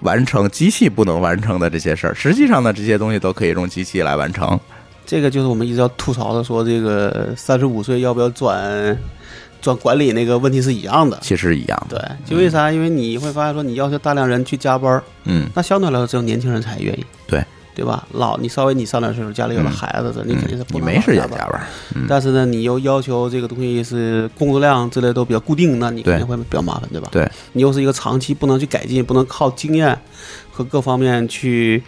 [0.00, 2.14] 完成机器不能完成的这些事儿。
[2.14, 4.58] 实际上呢，这些东西都可以用机器来完成。
[5.06, 8.96] 这个就是我们一直要吐槽的，说这个三十五岁要不要转
[9.60, 11.18] 转管理那个问题是一样的。
[11.20, 12.70] 其实一样的，对，就为啥？
[12.70, 18.06] 因为你会发现说，你要求大量人去加班儿，嗯，那相对来说只有年轻人才愿意，对对吧？
[18.12, 21.20] 老你稍微你上点岁数，家里有了嗯孩子的，你肯定是不能你没时间。
[21.30, 21.60] 加班，
[21.94, 27.08] 嗯，但是呢，你又要求这个东西是工作量之类都比较固定，那你肯定会比较麻烦，对吧？
[27.12, 29.98] 对，你又是一个长期不能去改进，不能靠经验
[30.50, 31.82] 和各方面去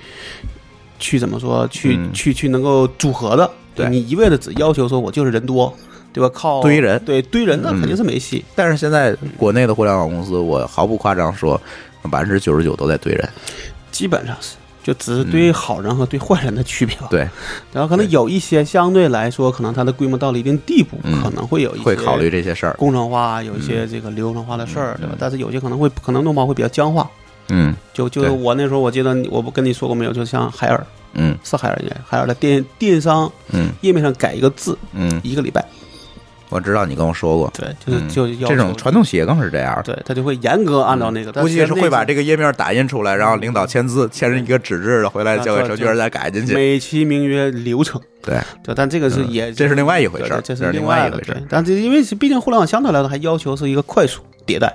[0.99, 3.51] 去怎么说，去、嗯去去能够组合的。
[3.75, 5.75] 对你一味的只要求说我就是人多，
[6.13, 6.31] 对吧？
[6.35, 8.45] 靠堆人对堆人，那嗯肯定是没戏。
[8.55, 11.61] 但是现在国内的互联网公司，我毫不夸张说，
[12.11, 13.29] 百分之九十九都在堆人。
[13.91, 17.21] 基本上是，就只是对好人和对坏人的区别吧。，嗯对，
[17.73, 22.75] 然后可能有一些相对来说，可能它的规模到了一定地步，嗯可能会有一些会考虑这些事儿。
[22.79, 25.15] 工程化，有一嗯些这个流程化的事儿，对吧？
[25.19, 27.09] 但是有些可能会可能弄法会比较僵化。
[27.49, 30.13] 嗯就就是我那时候我记得我不跟你说过没有？
[30.13, 35.63] 就像海尔嗯是海尔应该海尔的电电商嗯页面上改一个字嗯，一个礼拜，
[36.53, 39.81] 我知道你跟我说过，对，就是嗯就要求这种传统企业更是这样。
[39.85, 46.55] 对他就会严格按照那个，估计是会把这个个页面打印出来，然后领导签字，签成一个纸质的，回来交给程序员再改进去。
[46.55, 54.73] 美其名曰流程，对，对，但这个是嗯也这是另外一回事儿这这是另外一回事儿但这因为毕竟互联网相对来说还要求是一个快速迭代。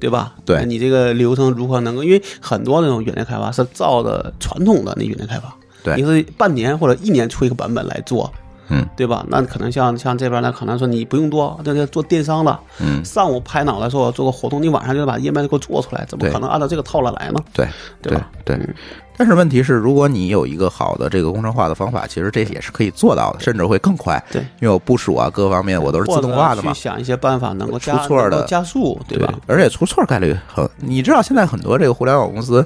[0.00, 0.34] 对吧？
[0.46, 2.04] 对你这个流程如何能够？
[2.04, 5.52] 因为很多那种软件开发是照着传统的那软件开发，
[5.82, 8.32] 对你是半年或者一年出一个版本来做，
[8.68, 9.24] 嗯对吧？
[9.28, 17.40] 那可能像像这边呢，可能说你不用多，这个做电商了，嗯，上午拍脑袋说我做个活动，你晚上就把页面给我做出来，怎么可能按照这个套路来呢？
[17.52, 17.66] 对
[18.02, 18.28] 对吧？
[18.44, 18.56] 对。
[18.56, 18.74] 嗯
[19.20, 24.24] 但是问题是，如果你有一个好的这个工程化的方法，其实这也是可以做到的，甚至会更快。
[24.30, 26.82] 对，因为我部署啊，各方面我都是自动化的嘛去。
[26.82, 29.34] 想一些办法能够加出错的加速，对吧？？
[29.48, 32.64] 而且出错概率很，你知道现在很多这个互联网公司，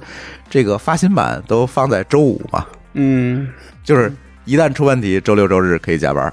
[0.51, 3.49] 这个发新版都放在周五嘛，嗯
[3.83, 4.13] 就是
[4.45, 6.33] 一旦出问题，周六周日可以加班。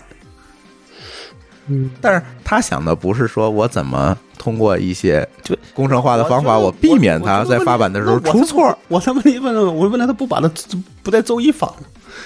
[1.67, 8.75] 嗯，但是他想的不是说我怎么通过一些就工程化的方法，我避免他在发版的时候出错。。
[8.87, 10.49] 我他问题问了，我问他，他不把他
[11.03, 11.85] 不在周一发呢，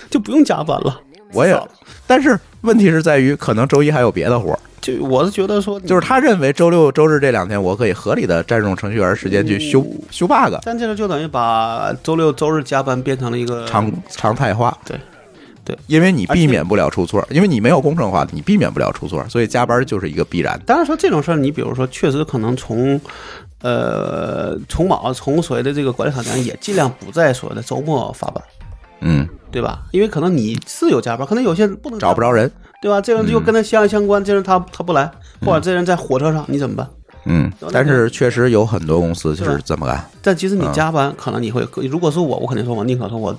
[0.09, 1.01] 就不用加班了。
[1.33, 1.59] 我也，
[2.07, 14.77] 但是问题是在于，可能周一还有别的活儿，就我是觉得说，就是他认为周六周日这两天我可以合理的占用程序员时间去修嗯修 bug，但这个就等于把周六周日加班变成了一个常常态化。
[14.85, 14.97] 对
[15.65, 20.59] 对，因为你避免不了出错，因为你没有工程化，你避免不了出错，所以加班就是一个必然。
[20.65, 22.99] 当然说这种事儿，你比如说，确实可能从，
[23.61, 28.43] 呃，从某从所谓的这个管理厂讲，也尽量不在所谓的周末发班，
[29.01, 29.83] 嗯，对吧？
[29.91, 32.51] 因为可能你是有加班，可能有些人不能找不着，人。
[32.81, 32.99] 对吧？
[32.99, 35.09] 这人就跟他相相关，这人他他不来，
[35.39, 36.85] 或者这人在火车上，你怎么办？
[37.23, 40.03] 嗯，但是确实有很多公司就是这么干。
[40.21, 43.33] 但其实你嗯加班，可能你会，如果是我，我肯定说，我宁可说我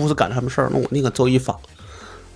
[0.00, 1.56] 不是赶什么事儿，那我宁可周一发，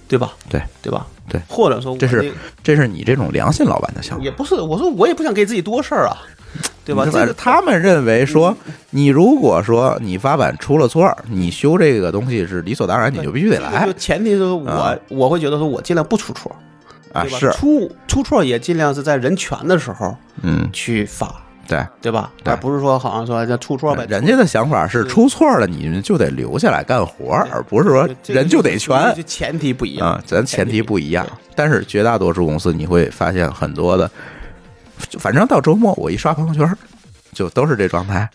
[0.06, 0.32] 对吧？
[0.48, 1.06] 对对吧？
[1.28, 2.32] 对或者说我这是
[2.62, 6.16] 这是你这种良心老板的想法，也不是，我说我也不想给自己多事儿啊，
[6.84, 7.04] 对吧？
[7.04, 8.56] 你这个他们认为说，
[8.90, 16.54] 你如果说你发版出了错，你修这个东西是理所当然，你就必须得来就前提是我、啊我会觉得说我尽量不出错，
[17.12, 17.26] 啊！
[17.26, 21.34] 是，出出错也尽量是在人全的时候嗯去发，
[21.66, 22.32] 对，对吧？
[22.42, 31.26] 对而不是说好像说就出错呗，人家的想法是出错了你们就得留下来干活，而不是说人就得全就前提不一样啊，咱前提不一样。
[31.54, 34.10] 但是绝大多数公司你会发现很多的，
[35.08, 36.76] 就反正到周末我一刷朋友圈，
[37.32, 38.28] 就都是这状态。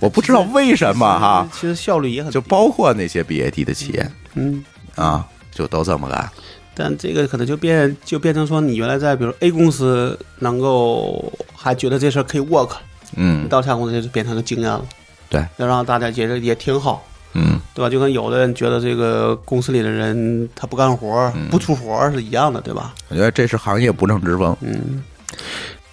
[0.00, 4.64] 我不知道为什么哈，其实效率也很就包括那些 BAT 的企业嗯。
[4.94, 6.30] 啊，就都这么干。
[6.78, 12.72] 但这个可能就变就变成说，你原来在比如 A 公司能够还觉得这事儿可以 work，
[13.16, 14.84] 嗯到下公司就变成个经验了，
[15.30, 17.02] 对，要让大家觉得也挺好，
[17.32, 17.88] 嗯，对吧？
[17.88, 22.94] 就跟有的人觉得这个公司里的人他不干活不出活儿是一样的，对吧？
[23.08, 24.54] 我觉得这是行业不正之风。
[24.60, 25.02] 嗯，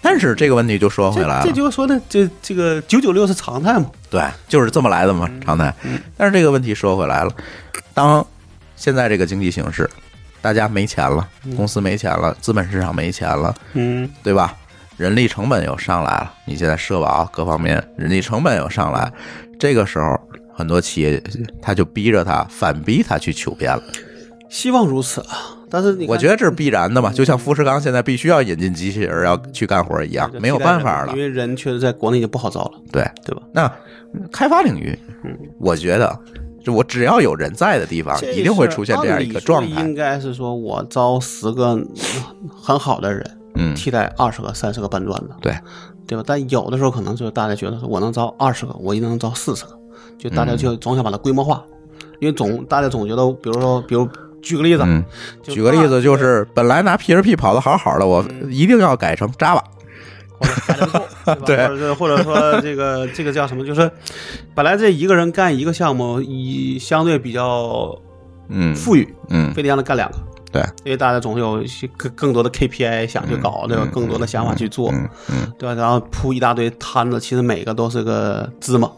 [0.01, 3.89] 但是这个问题就说回来了，这这就是说的这这个九九六是常态嘛？
[4.09, 5.73] 对，就是这么来的嘛，常态。
[6.17, 7.31] 但是这个问题说回来了，
[7.93, 8.25] 当
[8.75, 9.89] 现在这个经济形势，
[10.43, 14.53] 大家没钱了，公司没钱了，资本市场没钱了，嗯，对吧？
[14.97, 19.11] 人力成本又上来了，你现在社保各方面人力成本又上来，
[19.57, 20.19] 这个时候
[20.53, 21.23] 很多企业
[21.61, 23.81] 他就逼着他反逼他去求变了。
[24.49, 25.57] 希望如此啊。
[25.71, 31.17] 但是你我觉得这是必然的嘛，就像富士康现在必须要引进机器人要去干活一样，没有办法了因。
[31.17, 33.41] 为人确实在国内已经不好招了，对，对吧？
[33.51, 33.71] 那
[34.31, 34.95] 开发领域，
[35.57, 36.15] 我觉得，
[36.64, 39.93] 就我只要有人在的地方，一定会出现这样一个状态应。
[39.93, 41.78] 该是说我招十个
[42.61, 45.53] 很好的人，嗯，替代二十个、三十个搬砖的，对，
[46.07, 46.24] 对吧？
[46.26, 49.78] 但有的时候可能就是大家觉得说我能招二十个，我一定能招四十个，
[50.18, 51.61] 就大嗯家就总想把它规模化，
[52.20, 54.07] 因为总大家总觉得，比如说，比如
[54.41, 55.03] 举个例子，嗯，
[55.43, 59.61] 举个例子，就是本来拿 PHP 跑的好好的，我一定要改成 Java。
[60.43, 61.67] 或者改得不错， 对？
[61.67, 63.65] 或者或者说这个这个叫什么？
[63.65, 63.89] 就是
[64.53, 67.97] 本来这一个人干一个项目，以相对比较
[68.49, 70.17] 嗯，富裕，嗯，非得让他干两个。
[70.51, 73.87] 对，因为大家总是有一些更更多的 KPI 想去搞，对吧？
[73.91, 75.73] 更多的想法去做，嗯嗯对吧？
[75.73, 78.91] 然后铺一大堆摊子，其实每个都是个芝麻，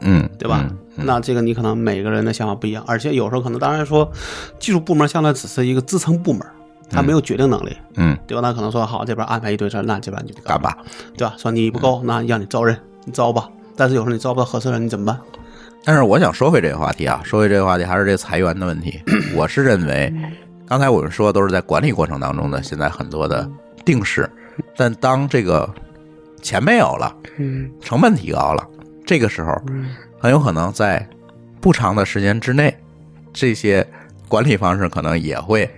[0.00, 0.60] 嗯，对吧？
[0.62, 4.10] 嗯嗯那这个你可能每个人的想法不一样，而且有时候可能，当然说，
[4.58, 6.46] 技术部门相对只是一个支撑部门，
[6.92, 8.40] 他没有决定能力，嗯，对吧？
[8.40, 10.76] 那可能说好，这边安排一堆事儿，那这边你就干吧，
[11.16, 11.34] 对吧？
[11.38, 13.48] 说你不够，那让你招人，你招吧。
[13.76, 15.18] 但是有时候你招不到合适的人，你怎么办？
[15.84, 19.00] 但是我想说回这个话题啊，说回这个话题还是这裁员的问题。
[19.34, 20.12] 我是认为，
[20.68, 23.50] 刚才我们说的都是在管理过程当中的现在很多的
[23.84, 24.30] 定式，
[24.76, 25.68] 但当这个
[26.40, 28.64] 钱没有了，嗯成本提高了，
[29.04, 29.60] 这个时候
[30.20, 31.04] 很有可能在
[31.60, 32.76] 不长的时间之内，
[33.32, 33.84] 这些
[34.28, 35.68] 管理方式可能也会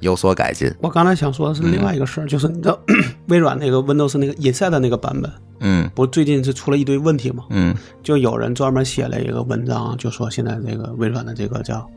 [0.00, 0.72] 有所改进。
[0.80, 2.78] 我刚才想说的是另外一个事儿，就是你知道
[3.28, 5.30] 微软那个 Windows 那个 Inside 的那个版本，
[5.60, 7.44] 嗯不最近是出了一堆问题吗？
[7.50, 11.88] 嗯就有人专门写了一个文章，就说现在这个微软的这个叫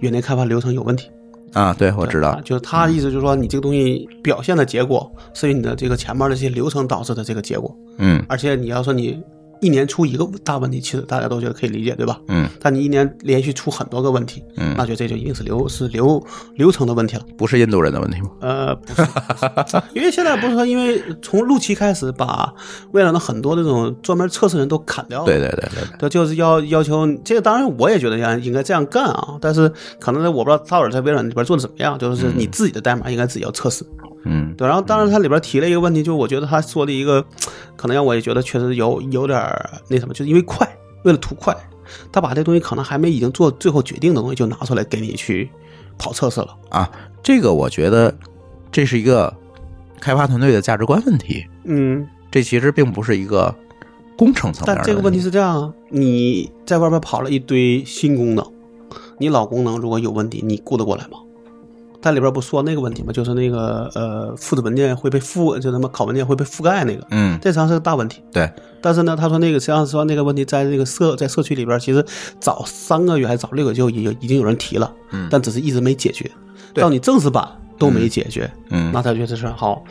[0.00, 1.10] 园内开发流程有问题。
[1.52, 9.20] 啊，对，我知道啊，就是他的意思就是说，你这个东西表现的结果是你的这个前面的这些流程导致的这个结果，嗯而且你要说你
[9.60, 12.18] 一年出一个大问题，其实大家都觉得可以理解，对吧？
[12.28, 16.22] 嗯但你一年连续出很多个问题，嗯那就这就一定是流是流
[16.54, 17.22] 流程的问题了。
[17.36, 18.30] 不是印度人的问题吗？
[18.40, 22.52] 呃，不是， 因为现在不是说，因为从陆琪开始把
[22.92, 34.09] 微软的很多这种专门测试人都砍掉了，对对对对对，对，就是要要求这个，当然我也觉得应应该这样干啊，但是可能我不知道到底在微软里边做的怎么样，就是你自己的代码应该自己要测试，嗯
[34.56, 37.24] 对，然后当然它里边提了一个问题，就是我觉得他说的一个，
[37.76, 40.68] 可能让我也觉得确实有有点儿那什么，就是因为快，
[41.04, 41.56] 为了图快，
[42.12, 45.50] 他把这东西可能还没已经做最后决定的东西就拿出来给你去
[45.98, 46.90] 跑测试了，啊，
[47.22, 48.14] 这个我觉得
[48.70, 49.34] 这是一个
[50.00, 53.54] 开发团队的价值观问题，嗯，这其实并不是一个
[54.18, 58.44] 工程层面的但这个问题是这样啊，你在外边跑了一堆新功能，
[59.18, 61.18] 你老功能如果有问题，你顾得过来吗？
[62.02, 63.12] 它里边不说那个问题吗？
[63.12, 68.22] 就是那个呃，复制文件会被覆，就他妈拷文件会被覆盖那个，嗯，这实际上是个大问题。
[68.32, 72.04] 对，但是呢，他说那个实际上说那个问题在那个社在社区里边，其实
[72.40, 76.30] 早三个月还是早六个月就已经已经有人提了，嗯但只是一直没解决，
[76.72, 77.46] 对到你正式版
[77.78, 79.84] 都没解决，嗯那他觉得是好。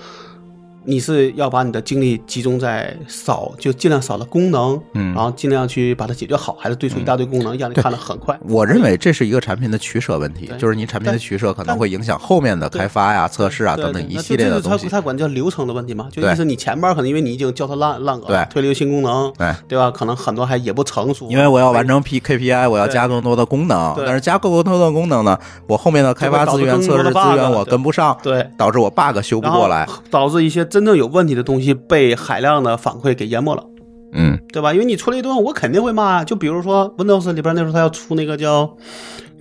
[0.89, 5.13] 你是要把你的精力集中在少，就尽量少的功能，嗯。
[5.13, 8.37] 然后尽量去把它解决好，还是堆出一大堆功能，让你看得很快？
[8.47, 14.87] 我认为这是一个产品的取舍问题，就是你产品的取舍可能会影响后面的开发呀、测试啊等等一系列的东西。
[14.87, 14.99] 他。
[14.99, 16.31] 管叫流程的问题嘛，就对。
[16.31, 18.35] 意思你前边可能因为你已经叫它烂烂对。
[18.35, 19.55] 了，推了一个新功能，对。
[19.69, 19.89] 对吧？
[19.89, 28.45] 可能很多还也不成熟，因为我要完成 P KPI，我要加更多的功能，但是加更多的功能呢，我后面的开发资源、测试资源我跟不上，对。
[28.57, 29.87] 导致我 bug 修不过来。
[30.11, 33.63] 导致一些真正有问题的东西被海量的反馈给淹没了。
[34.11, 34.73] 嗯对吧？
[34.73, 36.23] 因为你出了一顿，我肯定会骂啊。
[36.23, 38.75] 就比如说 Windows 里边那时候他要出那个叫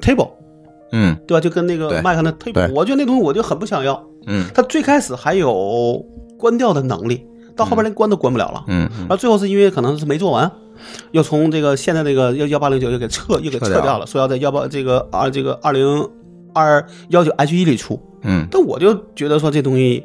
[0.03, 0.28] Table，
[0.93, 1.41] 嗯对吧？
[1.41, 4.05] 就跟那个 Mac 那 Table，我觉得那东西我就很不想要。
[4.26, 6.05] 嗯它最开始还有
[6.36, 7.26] 关掉的能力，
[7.57, 8.64] 到后边连关都关不了了。
[8.66, 10.53] 嗯然后最后是因为可能是没做完，
[11.12, 16.07] 又从这个现在这个幺幺八零九又给撤又给撤掉撤掉了，说要在幺八这个二这个二零
[16.53, 17.99] 二幺九 H 一里出。
[18.22, 20.05] 嗯，但我就觉得说这东西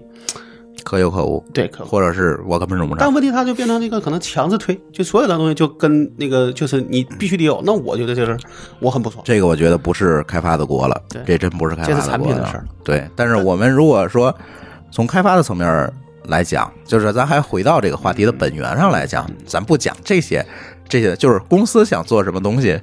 [0.84, 3.00] 可有可无，对可或者是我根本用不上。
[3.00, 7.62] 但问题它就变成那个可能强制推，就所有的东西就跟那个就是你必须得有。
[7.66, 8.38] 那我觉得这是
[8.80, 9.22] 我很不错。
[9.26, 12.66] 这个我觉得不是开发的锅了对，这真不是开发这是产品的事儿。
[12.84, 14.34] 对，但是我们如果说
[14.92, 15.92] 从开发的层面
[16.26, 20.46] 来讲，就是咱还回到这个话题的本源上来讲，咱不讲这些，
[20.88, 22.80] 这些就是公司想做什么东西，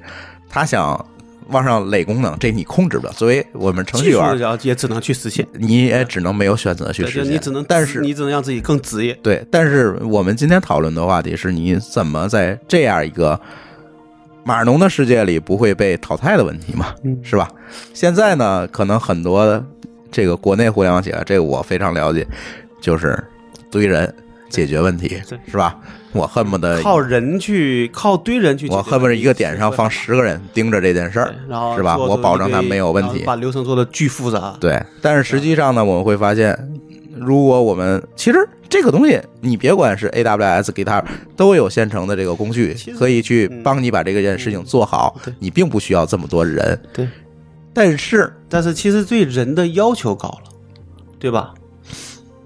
[0.49, 1.05] 他想
[1.49, 3.13] 往上垒功能，这你控制不了。
[3.13, 9.13] 作为我们程序员，也也只能去实现，你也只能没有选择去实现，你只能，但是你只能让自己更职业。
[9.21, 13.39] 对，但是我们今天讨论的话题是你怎么在这样一个
[14.43, 17.49] 码农的世界里不会被淘汰的问题嘛，嗯是吧？
[17.93, 19.63] 现在呢，可能很多
[20.11, 22.25] 这个国内互联网企业，这个我非常了解，
[22.81, 23.21] 就是
[23.69, 24.13] 堆人
[24.51, 25.77] 解决问题，是吧？
[26.13, 31.97] 我恨不得靠人去，靠堆人去解决问题，我恨不得一个点上放十个人盯着这件事儿对，然后是吧？
[31.97, 33.23] 我保证他没有问题。
[33.25, 34.55] 把流程做的巨复杂。
[34.59, 36.57] 对，但是实际上呢，我们会发现，
[37.17, 38.37] 如果我们其实
[38.67, 41.05] 这个东西，你别管是 AWS、GitHub，
[41.37, 46.77] 都有现成的这个工具可以去嗯帮你把这个件事情做好，你并不需要这么多人。
[46.91, 47.07] 对，
[47.73, 50.51] 但是但是其实对人的要求高了，
[51.17, 51.53] 对吧？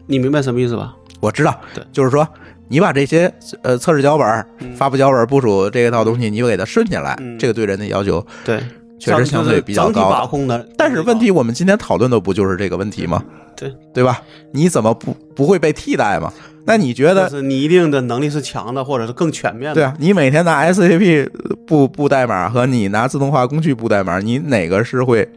[0.08, 0.96] 你明白什么意思吧？
[1.26, 2.28] 我知道对，就是说。
[2.68, 4.46] 你把这些呃测试脚本、
[4.76, 8.60] 发布脚本、部署这一套东西，你给它顺下来，嗯这个对人的要求对，
[8.98, 10.10] 确实相对比较高。
[10.10, 10.68] 把控的。
[10.76, 13.24] 但是问题，我们今天讨论的不就是这个问题吗？
[13.56, 14.20] 对，对吧？
[14.52, 16.34] 你怎么不不会被替代吗？
[16.66, 19.76] 那你觉得是你一定的能力是强的，或者是更全面的。
[19.76, 21.30] 对啊，你每天拿 SAP
[21.68, 25.30] 布布代码和你拿自动化工具布代码，你哪个是会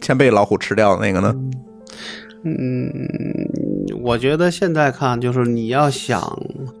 [0.00, 1.32] 先被老虎吃掉的那个呢？
[2.46, 2.90] 嗯，
[4.00, 6.20] 我觉得现在看就是你要想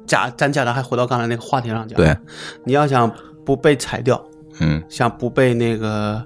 [0.06, 2.16] 假，咱假的还回到刚才那个话题上讲，对，
[2.64, 3.10] 你要想
[3.44, 4.22] 不被裁掉，
[4.60, 6.24] 嗯想不被那个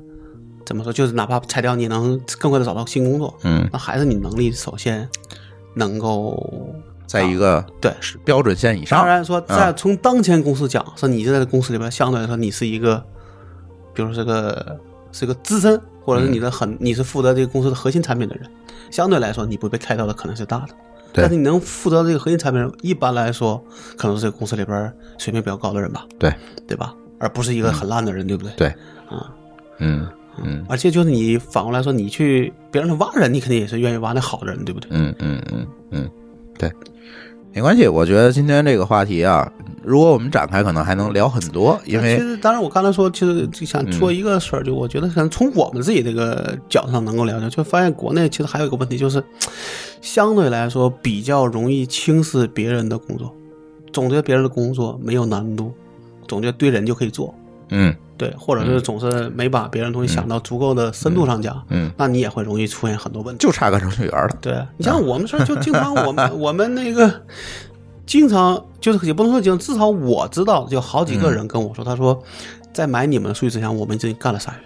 [0.64, 5.08] 怎么说，就是哪怕裁掉，你能更快的找到新工作，嗯，那还是你能力首先
[5.74, 6.74] 能够
[7.06, 8.18] 在一个对是。
[8.18, 8.98] 标准线以上。
[8.98, 13.02] 当然说，在嗯从当前公司讲，说你在这个公司里边相对来说你是一个，
[13.94, 14.78] 比如说这个
[15.12, 18.48] 是个资深，或者是你的很、你是负责这个公司的核心产品的人，
[18.90, 20.68] 相对来说你不被开掉的可能是大的。
[21.12, 21.22] 对。
[21.22, 23.62] 但是你能负责这个核心产品，一般来说
[23.96, 26.32] 可能是这个公司里边水平比较高的人吧，对。
[26.66, 26.94] 对吧？
[27.18, 28.52] 而不是一个很烂的人，对不对？
[28.56, 28.68] 对，
[29.08, 29.34] 啊，
[29.78, 30.06] 嗯
[30.36, 30.64] 嗯。
[30.68, 34.88] 而且就是你反过来说，你去别人挖人，你肯定也是愿意挖那好的人，对不对？
[34.92, 36.10] 嗯嗯嗯嗯，
[36.58, 36.70] 对，
[37.58, 37.88] 没关系。
[37.88, 39.50] 我觉得今天这个话题啊，
[39.82, 49.20] 如果我们展开，可能还能聊很多，因为其实，当然，我刚才说，其实就想说一个事儿，就我觉得可能从我们自己这个角度上能够了解，就发现国内其实还有一个问题，就是
[50.00, 53.34] 相对来说比较容易轻视别人的工作，
[53.92, 55.72] 总觉得别人的工作没有难度，
[56.28, 57.34] 总觉得对人就可以做，
[57.70, 63.46] 嗯对，或者是总是没把别人东西想到足够的深度上讲，嗯，那你也会容易出现很多问题。
[63.46, 64.28] 就差个程序员了。
[64.40, 67.22] 对你像我们说就经常我们 我们那个
[68.04, 72.20] 经常就是也不能说经常，至少我知道就好几个人跟我说，他说
[72.74, 74.60] 在买你们的数据之前，我们已经干了三月，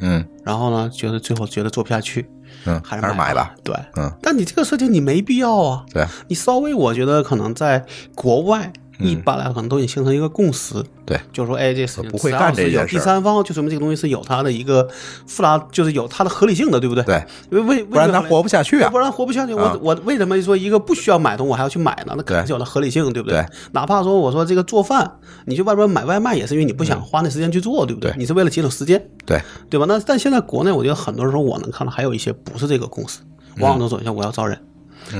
[0.00, 2.28] 嗯然后呢，觉得最后觉得做不下去，
[2.64, 3.54] 嗯，还是还是买吧。。
[3.62, 7.84] 对，嗯，但你这个事情你没必要啊，对你稍微我觉得可能在
[8.16, 8.72] 国外。
[8.98, 10.74] 嗯一般来说，可能都已经形成一个共识，
[11.04, 14.88] 对，就是说，哎，这事情不会干这件事儿第三方，就说明这个东西是有它的一个
[15.26, 17.04] 复杂，就是有它的合理性的，对不对？
[17.04, 18.98] 对，因为为不然他活不下去啊不。
[18.98, 19.54] 然活不下去。
[19.54, 22.14] 我、啊我为什么说一个不需要买东西我还要去买呢？
[22.16, 28.12] 那肯定是有它合理性，对不对哪怕说我说这个做饭，你去外边买外卖也是因为你不想花那时间去做，对不对？
[28.16, 29.86] 你是为了节省时间，对，对吧？
[29.86, 33.20] 那但现在国内，我觉得很多时候我能看到还有一些不是这个公司，
[33.58, 34.56] 往往都说像我要招人。
[34.56, 34.75] 嗯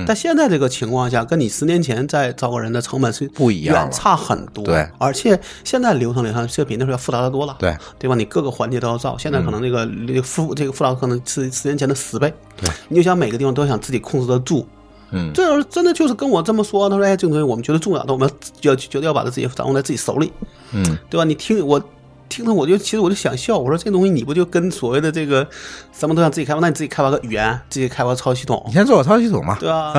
[0.07, 4.65] 但现在这个情况下，跟你十年前在招个人的成本是不一样远差很多。
[4.65, 7.57] 对，而且现在流程流程是比那时候要复杂的多了。
[7.59, 8.15] 对，对吧？
[8.15, 12.33] 你各个环节都要造，现在可能那个那个复这个复杂可能是十年前的十倍。
[12.57, 14.67] 对，你就想每个地方都想自己控制得住。
[15.13, 18.29] 嗯这要是真的就是跟我这么说，他说：“哎，这个东西我们觉得重要的，我们
[18.63, 20.33] 要觉得要把它自己掌握在自己手里，
[20.73, 21.81] 嗯对吧？”你听我
[22.29, 25.47] 听着，我就其实我就想笑，我说这东西你不就跟所谓的这个
[25.93, 29.95] 什么都想自己开发，那你自己开发个语言，自己开发操作系统你，先做个操作系统嘛， 对啊？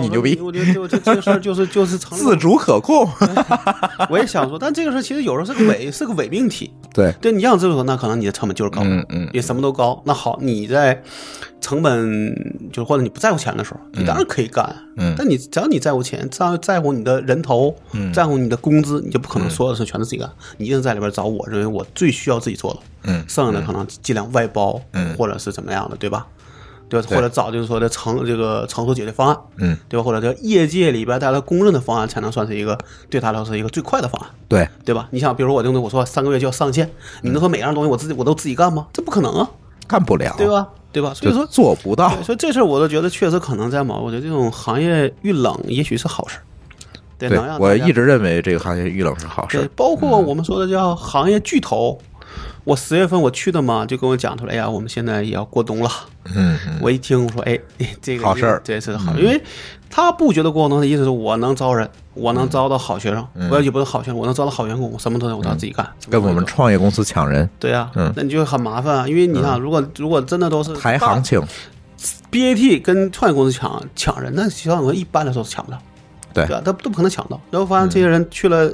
[0.00, 3.08] 你牛逼我觉得就这这个事儿就是就是成自主可控。
[4.08, 6.72] 我也想说，但这个事儿其实有时候是个伪 是个伪命题。
[6.92, 10.00] 对，对你要这么说，那可能你的成本就是高，嗯嗯也什么都高。
[10.04, 11.02] 那好，你在
[11.60, 26.26] 成本就是或者你不在乎钱的时候，你当然可以干，嗯但你只要你在乎钱，在在乎你的人头，嗯在乎你的工资，你就不可能所有的事全都自己干，你一定在里边找我认为我最需要自己做的，嗯剩下的可能尽量外包，嗯或者是怎么样的，对吧？
[26.88, 27.06] 对吧？
[27.08, 30.02] 对或者找就是说的成这个成熟解决方案，嗯，对吧？
[30.02, 32.76] 或者叫业界里边大家公认的方案，才能算是一个
[33.08, 35.06] 对他来说是一个最快的方案，对，对吧？
[35.12, 36.90] 你想，比如说我这个东西，我说三个月就要上线，
[37.22, 38.88] 你能说每样东西我自己我都自己干吗？
[38.92, 39.48] 这不可能啊，
[39.86, 40.48] 干不了，对？
[40.48, 40.66] 吧？
[40.92, 41.12] 对吧？
[41.14, 46.42] 所以说，做不到，所以这事儿我都觉得确实可能在忙，我觉得这种行业遇冷也许是好事儿，
[47.18, 51.98] 对，我一直认为这个行业遇冷是好事儿，，包括我们说的叫行业巨头。
[52.64, 55.90] 我十月份我去的嘛，就跟我讲出来，哎呀，我们现在也要过冬了。
[56.34, 59.42] 嗯嗯，我一听，我说，哎，哎 这个好事儿嗯这是好，因为
[59.88, 65.88] 他不觉得过冬的意思是我能招人，我能招到好学生，我要也不是好学生，我能招到好员工，我什么都能我都要自己干。
[66.10, 71.42] 跟我们创业公司抢人，对呀，嗯那你就很麻烦啊，因为你看，如果如果真的都是抬行情
[72.30, 75.78] ，BAT 跟创业公司抢抢人，那小厂公司一般来说是抢不到，
[76.34, 76.62] 对对吧？
[76.64, 77.40] 他都不可能抢到。
[77.50, 78.70] 然后发现这些人去了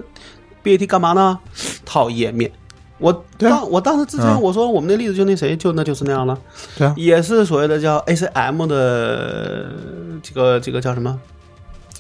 [0.64, 1.39] BAT 干嘛呢？
[1.84, 2.51] 套页面。
[2.99, 6.38] 我当我当时之前嗯我说我们那例子就那谁就那就是那样了，
[6.76, 9.66] 对啊也是所谓的叫 ACM 的
[10.22, 11.18] 这个这个叫什么？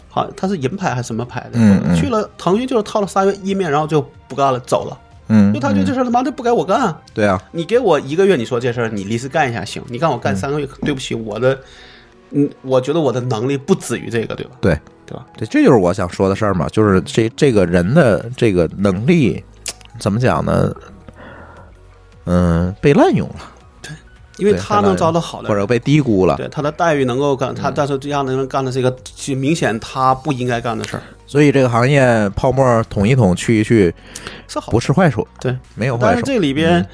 [0.08, 1.58] 好，他是银牌还是什么牌的？
[1.58, 4.98] 嗯嗯去了腾讯就是套了仨月一面，然后就不干了，走了。
[5.28, 6.98] 嗯，就他觉得这事儿他妈的不该我干啊。
[7.12, 11.58] 对啊，你给我一个月，你说这事儿你临时干一下行，你让我干嗯三个月，对不起，我的，
[12.30, 14.52] 嗯，我觉得我的能力不止于这个，对吧？
[14.60, 15.26] 对对吧？
[15.36, 19.44] 对，这就是我想说的事儿嘛，就是这这个人的这个能力
[19.98, 20.72] 怎么讲呢？
[22.24, 23.36] 嗯，被滥用了，
[24.36, 33.94] 因为他能招到好的，或者被低估了，对他的待遇能够干，嗯他但是这样的人干的是一个其实明显他不应该干的事儿，所以这个行业泡沫捅一捅去一去
[34.48, 36.06] 是好不是坏处，对，没有坏处。
[36.06, 36.84] 但是这里边，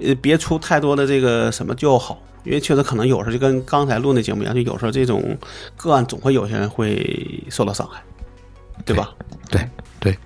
[0.00, 5.36] 呃，别出太多的这个什么就好，因为确实可能有时候就跟刚才录那节目一样，就有时候这种
[5.76, 8.00] 个案总会有些人会受到伤害，
[8.84, 9.10] 对吧？
[9.50, 9.68] 对
[9.98, 10.16] 对，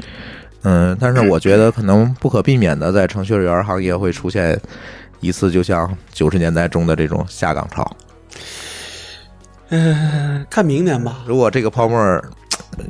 [0.68, 4.60] 嗯，但是我觉得可能不可避免的，在程序员行业会出现
[5.20, 7.96] 一次，就像九十年代中的这种下岗潮。
[10.50, 12.20] 看明年吧，如果这个泡沫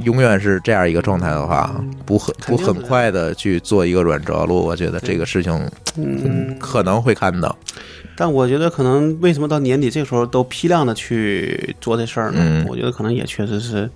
[0.04, 5.52] 永远是这样一个状态的话，不很不很快的去做一个软着陆，我觉得这个事情
[5.96, 7.54] 嗯，可能会看到。
[8.16, 12.38] 但我觉得可能为什么到年底这时候都批量的去做这事儿呢？
[12.40, 13.90] 嗯我觉得可能也确实是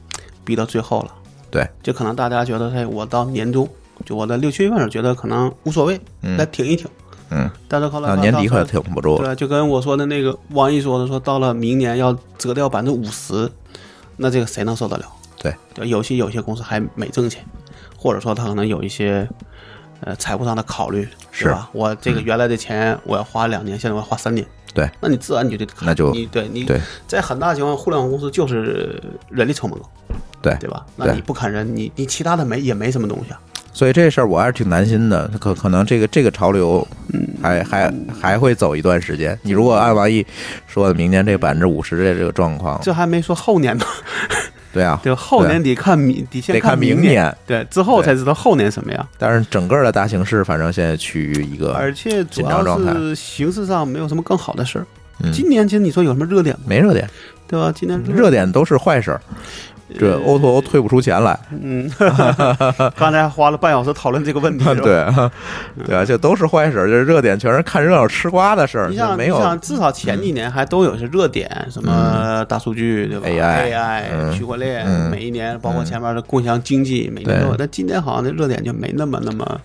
[0.44, 1.14] 逼到最后了。
[1.50, 3.68] 对，就可能大家觉得，哎，我到年终，
[4.04, 6.38] 就我在六七月份儿觉得可能无所谓，嗯。
[6.38, 6.86] 再挺一挺。
[7.32, 9.24] 嗯，但是后来到年底可可挺不住了。
[9.24, 13.48] 对，就跟我说的那个王毅说的，说到了明年要折掉百分之五十，
[14.16, 15.04] 那这个谁能受得了？
[15.38, 17.44] 对，就有些有些公司还没挣钱，
[17.96, 19.28] 或者说他可能有一些
[20.00, 21.48] 呃财务上的考虑，是。
[21.48, 21.70] 吧？
[21.72, 24.44] 我这个原来的钱我要花两年，现在我要花三年，
[24.74, 26.80] 对，那你自然你就得那就你对你对。
[27.06, 29.88] 在很大情况，互联网公司就是人力成本高，
[30.42, 30.84] 对对吧？
[30.96, 33.40] 那你不砍人，你你其他的没也没什么东西啊。
[33.72, 36.86] 所以这事儿我还是挺担心的，可可能这个这个潮流
[37.40, 39.38] 还还还会走一段时间。
[39.42, 40.26] 你如果按王毅
[40.66, 43.86] 说的，明年这百分之五十的这个状况，这还没说后年呢，
[44.74, 45.14] 对啊，就？
[45.14, 49.08] 后年得看明，得先得看明明年对，之后才知道后年什么样。
[49.16, 54.86] 但是整个的大形势，反正现在趋于一个而且主紧张要状态是形势上没有什么更好的事儿。
[55.22, 56.62] 嗯今年其实你说有什么热点吗？
[56.66, 57.08] 没热点，
[57.46, 57.72] 对吧？
[57.72, 59.20] 今年热点都是坏事儿。
[59.98, 61.90] 这 O to O 退不出钱来，嗯，
[62.96, 65.04] 刚才花了半小时讨论这个问题， 对
[65.84, 75.10] 对啊，这都是坏事儿，就是热点全是看热闹吃瓜的事儿，你想，没有嗯你想，至少前几年还都有些热点，什么大数据，对吧 AI 区块链，嗯。
[75.10, 77.56] 每一年包括前面的共享经济，每年都有。
[77.56, 79.60] 但今年好像那热点就没那么那么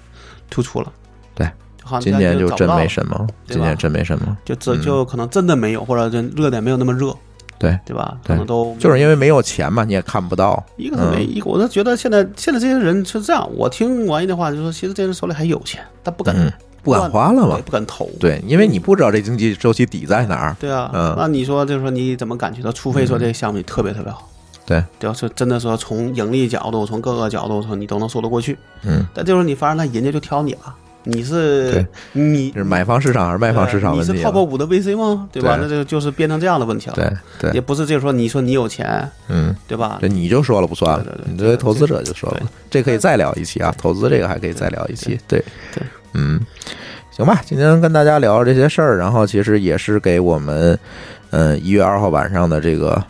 [0.50, 0.92] 突出了。
[1.36, 1.46] 对，
[1.84, 7.16] 好像今年就真没什么，今年真没什么，就这就可能真的没有，或者就热点没有那么热，
[7.58, 8.18] 对，对吧？
[8.26, 16.52] 可能都就是因为没有钱嘛，你也看不到，一个是没，嗯一个我是觉得现在现在这些人是这样，我听王毅的话就是说，其实这些人手里还有钱，但不敢嗯，
[16.84, 18.10] 不敢花了嘛，不敢投。
[18.20, 22.72] 对，因为你不知道这经济周期底在哪儿，对啊，嗯那你说就是说你怎么感觉到？
[22.72, 24.30] 除非说这个项目特别特别好，
[24.66, 25.14] 对，对吧？
[25.14, 28.58] 是真的说从盈利角度，从各个角度说你都能说得过去。
[28.84, 30.76] 嗯，但这时候你发现那人家就挑你了，
[31.06, 34.04] 你是你是买方市场还是卖方市场你？
[34.04, 35.30] 是泡泡五的 VC 吗？
[35.32, 35.58] 对吧？
[35.62, 36.96] 那这个就是变成这样的问题了。
[36.96, 37.10] 对
[37.40, 40.08] 对也，不是就是说你说你有钱，嗯，对吧这？
[40.08, 45.84] 你就说了不算你作为投资者就说了，这可以再聊一期啊，投资这个还可以再聊一期，对对，
[46.14, 46.40] 嗯，
[47.12, 50.78] 行吧，今天跟大家聊这些事儿，然后其实也是给我们，
[51.30, 53.02] 嗯，一月二号晚上的这个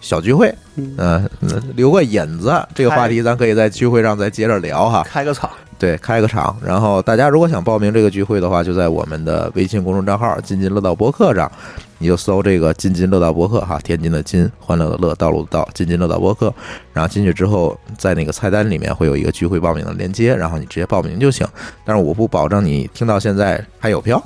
[0.00, 5.02] 小聚会，嗯嗯，留个引子，这个话题咱可以在聚会上再接着聊哈。
[5.06, 5.50] 开个场，
[5.82, 6.56] 对，开个场。
[6.64, 11.50] 然后大家如果想报名这个聚会的话，就在我们的微信公众账号“津津乐道博客”上，
[11.98, 16.54] 你就搜这个“津津乐道博客”哈，天津的津，欢乐的乐，道路的道，津津乐道博客。
[16.92, 21.44] 然后进去之后，在那个菜单里面会有一个聚会报名的链接，然后你直接报名就行。
[21.84, 24.22] 但是我不保证你听到现在还有票，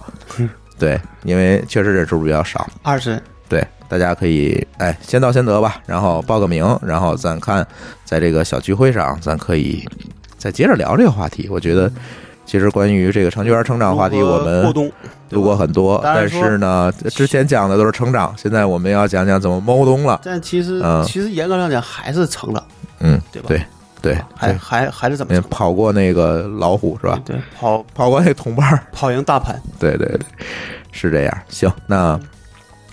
[0.78, 2.68] 对，因为确实人数比较少。
[2.82, 3.18] 二十
[3.48, 7.66] 对，大家可以哎先到先得吧，然后报个名，然后咱看
[8.04, 9.82] 在这个小聚会上，咱可以
[10.46, 11.48] 再接着聊这个话题。
[11.50, 11.90] 我觉得
[12.44, 14.92] 其实关于这个程序员成长话题，我们过冬
[15.30, 20.20] 录过很多，但是呢，之前讲的都是成长，现在我们要讲讲怎么猫冬了。
[20.22, 22.62] 但其实、嗯其实严格上讲还是成长，
[23.00, 23.60] 嗯，对吧对
[24.00, 25.40] 对，还还还是怎么？
[25.50, 27.20] 跑过那个老虎是吧？
[27.24, 30.20] 对，跑跑过那同伴，跑赢大盘，对对对，
[30.92, 31.38] 是这样。
[31.48, 32.16] 行，那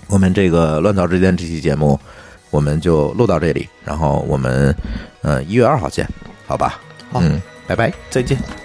[0.08, 1.96] 我们这个乱草之间这期节目
[2.50, 4.74] 我们就录到这里，然后我们
[5.22, 6.08] 嗯一月二号见，
[6.48, 6.80] 好吧？
[7.14, 7.92] 好嗯，拜拜。
[8.10, 8.63] 再见。